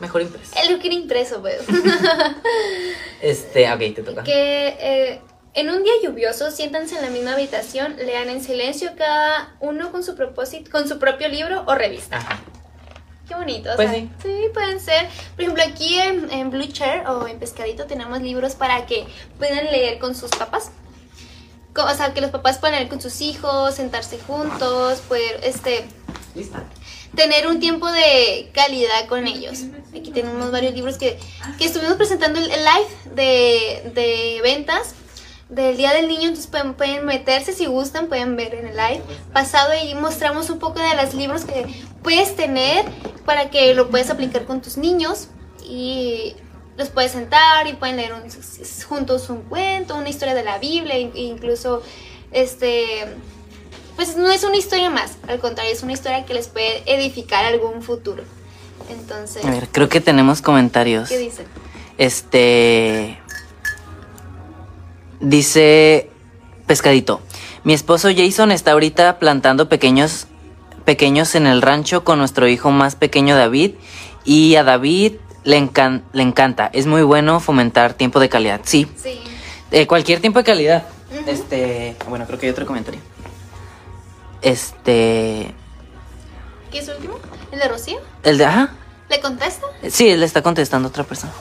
[0.00, 0.54] mejor impreso.
[0.62, 1.60] Él lo quiere impreso, pues.
[3.20, 4.22] Este, ok, te toca.
[4.22, 5.20] que eh,
[5.54, 10.04] en un día lluvioso siéntanse en la misma habitación, lean en silencio cada uno con
[10.04, 12.16] su propósito, con su propio libro o revista.
[12.18, 12.38] Ajá.
[13.28, 13.70] Qué bonito.
[13.72, 14.30] o Pues sea, sí.
[14.54, 15.06] pueden ser.
[15.34, 19.06] Por ejemplo, aquí en, en Blue Chair o en Pescadito tenemos libros para que
[19.38, 20.70] puedan leer con sus papás.
[21.76, 25.84] O sea, que los papás puedan leer con sus hijos, sentarse juntos, poder, este,
[26.34, 26.64] Lista.
[27.14, 29.60] tener un tiempo de calidad con ellos.
[29.96, 31.18] Aquí tenemos varios libros que,
[31.58, 34.94] que estuvimos presentando el, el live de, de ventas
[35.48, 39.02] del Día del Niño, entonces pueden, pueden meterse si gustan, pueden ver en el live
[39.32, 41.64] pasado y mostramos un poco de los libros que
[42.02, 42.84] puedes tener
[43.24, 45.28] para que lo puedas aplicar con tus niños
[45.66, 46.34] y
[46.76, 48.22] los puedes sentar y pueden leer un-
[48.88, 51.82] juntos un cuento, una historia de la Biblia, incluso
[52.30, 53.06] este
[53.96, 57.44] pues no es una historia más, al contrario, es una historia que les puede edificar
[57.44, 58.22] algún futuro.
[58.90, 61.08] Entonces, A ver, creo que tenemos comentarios.
[61.08, 61.46] ¿qué dicen?
[61.98, 63.18] Este.
[65.20, 66.10] Dice
[66.66, 67.20] Pescadito.
[67.64, 70.26] Mi esposo Jason está ahorita plantando pequeños
[70.84, 73.72] pequeños en el rancho con nuestro hijo más pequeño David
[74.24, 75.14] y a David
[75.44, 76.70] le, encan- le encanta.
[76.72, 78.60] Es muy bueno fomentar tiempo de calidad.
[78.64, 79.20] Sí, Sí.
[79.70, 80.84] eh, cualquier tiempo de calidad.
[81.26, 83.00] Este, bueno, creo que hay otro comentario.
[84.40, 85.52] Este,
[86.70, 87.18] ¿Qué es el último?
[87.52, 87.98] ¿El de Rocío?
[88.22, 88.70] el de, ajá,
[89.10, 89.66] ¿Le contesta?
[89.90, 91.32] Sí, le está contestando otra persona.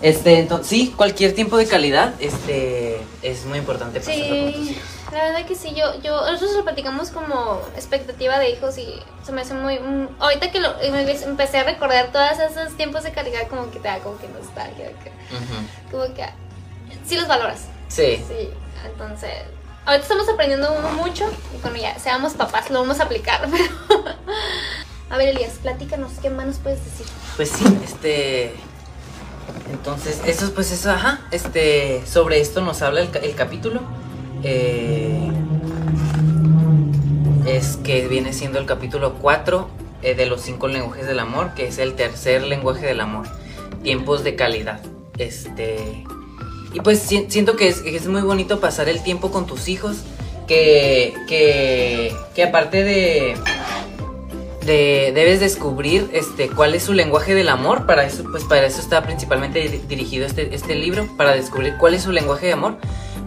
[0.00, 4.70] Este, entonces, sí, cualquier tiempo de calidad, este, es muy importante pasarlo con tus Sí,
[4.70, 4.82] hijos.
[5.12, 8.86] la verdad que sí, yo, yo, nosotros lo platicamos como expectativa de hijos y
[9.24, 13.10] se me hace muy, mm, ahorita que lo, empecé a recordar todos esos tiempos de
[13.10, 15.90] calidad como que te da como que nostalgia, que- Ujú.
[15.90, 16.24] como que
[17.06, 18.50] sí los valoras, Sí, sí,
[18.86, 19.30] entonces,
[19.84, 24.14] ahorita estamos aprendiendo mucho y cuando ya seamos papás lo vamos a aplicar, pero
[25.10, 27.06] A ver, Elías, platícanos, ¿qué más nos puedes decir?
[27.36, 28.54] Pues sí, este.
[29.72, 31.20] Entonces, eso, pues eso, ajá.
[31.30, 33.80] Este, sobre esto nos habla el, ca- el capítulo.
[34.42, 35.30] Eh,
[37.46, 39.68] es que viene siendo el capítulo 4
[40.02, 43.26] eh, de los cinco lenguajes del amor, que es el tercer lenguaje del amor.
[43.82, 44.80] Tiempos de calidad.
[45.18, 46.04] Este.
[46.72, 49.98] Y pues si- siento que es, es muy bonito pasar el tiempo con tus hijos.
[50.46, 53.34] Que, que, que aparte de,
[54.68, 57.86] de- debes descubrir este cuál es su lenguaje del amor.
[57.86, 61.94] Para eso pues para eso está principalmente di- dirigido este, este libro para descubrir cuál
[61.94, 62.76] es su lenguaje de amor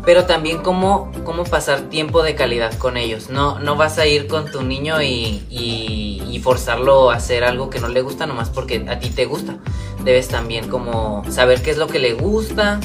[0.03, 3.29] pero también cómo, cómo pasar tiempo de calidad con ellos.
[3.29, 7.87] No no vas a ir con tu niño y forzarlo a hacer algo que no
[7.87, 9.57] le gusta nomás porque a ti te gusta.
[10.03, 12.79] Debes también como saber qué es lo que le gusta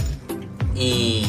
[0.74, 1.26] y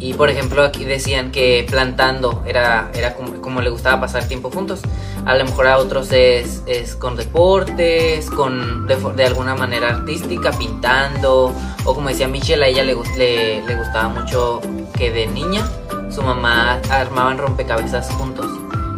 [0.00, 4.80] y por ejemplo aquí decían que plantando era, era como, le gustaba pasar tiempo juntos.
[5.24, 10.52] A lo mejor a otros es, es con deportes, con de, de alguna manera artística,
[10.52, 11.52] pintando.
[11.84, 14.60] O como decía Michelle, a ella le, le, le gustaba mucho
[14.96, 15.68] que de niña
[16.10, 18.46] su mamá armaban rompecabezas juntos.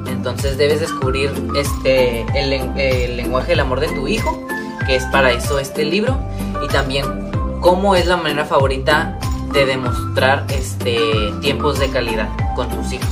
[0.07, 4.47] Entonces debes descubrir este, el lenguaje del amor de tu hijo,
[4.87, 6.19] que es para eso este libro.
[6.63, 7.31] Y también
[7.61, 9.19] cómo es la manera favorita
[9.53, 10.99] de demostrar este
[11.41, 13.09] tiempos de calidad con tus hijos.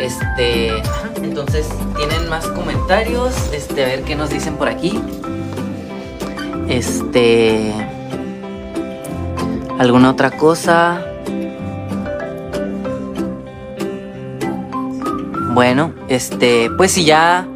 [0.00, 0.82] Este,
[1.22, 4.98] entonces tienen más comentarios, este, a ver qué nos dicen por aquí.
[6.68, 7.72] Este,
[9.78, 11.04] alguna otra cosa.
[15.52, 17.46] Bueno, este, pues si ya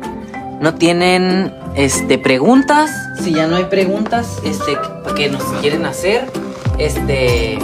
[0.61, 2.91] no tienen este preguntas,
[3.23, 4.77] si ya no hay preguntas, este
[5.17, 6.27] que nos quieren hacer,
[6.79, 7.59] este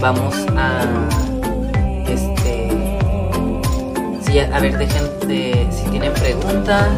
[0.00, 0.84] vamos a
[2.08, 2.70] este
[4.52, 6.88] a ver dejen de si tienen preguntas.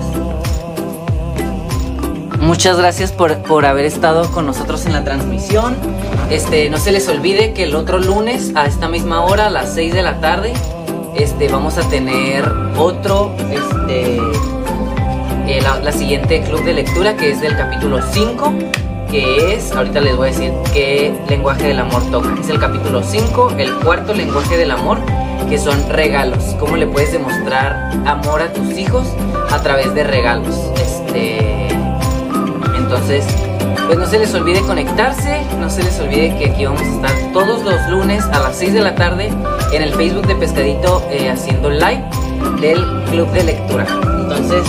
[2.40, 5.76] Muchas gracias por, por haber estado con nosotros en la transmisión.
[6.30, 9.74] Este, no se les olvide que el otro lunes a esta misma hora, a las
[9.74, 10.52] 6 de la tarde,
[11.14, 12.44] este, vamos a tener
[12.76, 14.18] otro, este,
[15.46, 18.52] eh, la, la siguiente club de lectura que es del capítulo 5,
[19.16, 22.34] que es, ahorita les voy a decir qué lenguaje del amor toca.
[22.38, 24.98] Es el capítulo 5, el cuarto lenguaje del amor,
[25.48, 26.54] que son regalos.
[26.60, 29.06] ¿Cómo le puedes demostrar amor a tus hijos
[29.50, 30.54] a través de regalos?
[30.76, 31.68] Este,
[32.76, 33.24] entonces,
[33.86, 37.32] pues no se les olvide conectarse, no se les olvide que aquí vamos a estar
[37.32, 39.30] todos los lunes a las 6 de la tarde
[39.72, 42.04] en el Facebook de Pescadito eh, haciendo live
[42.60, 43.86] del club de lectura.
[44.20, 44.62] Entonces,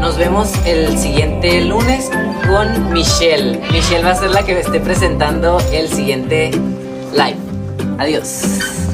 [0.00, 2.10] nos vemos el siguiente lunes
[2.48, 3.60] con Michelle.
[3.70, 6.50] Michelle va a ser la que me esté presentando el siguiente
[7.12, 7.36] live.
[7.98, 8.87] Adiós.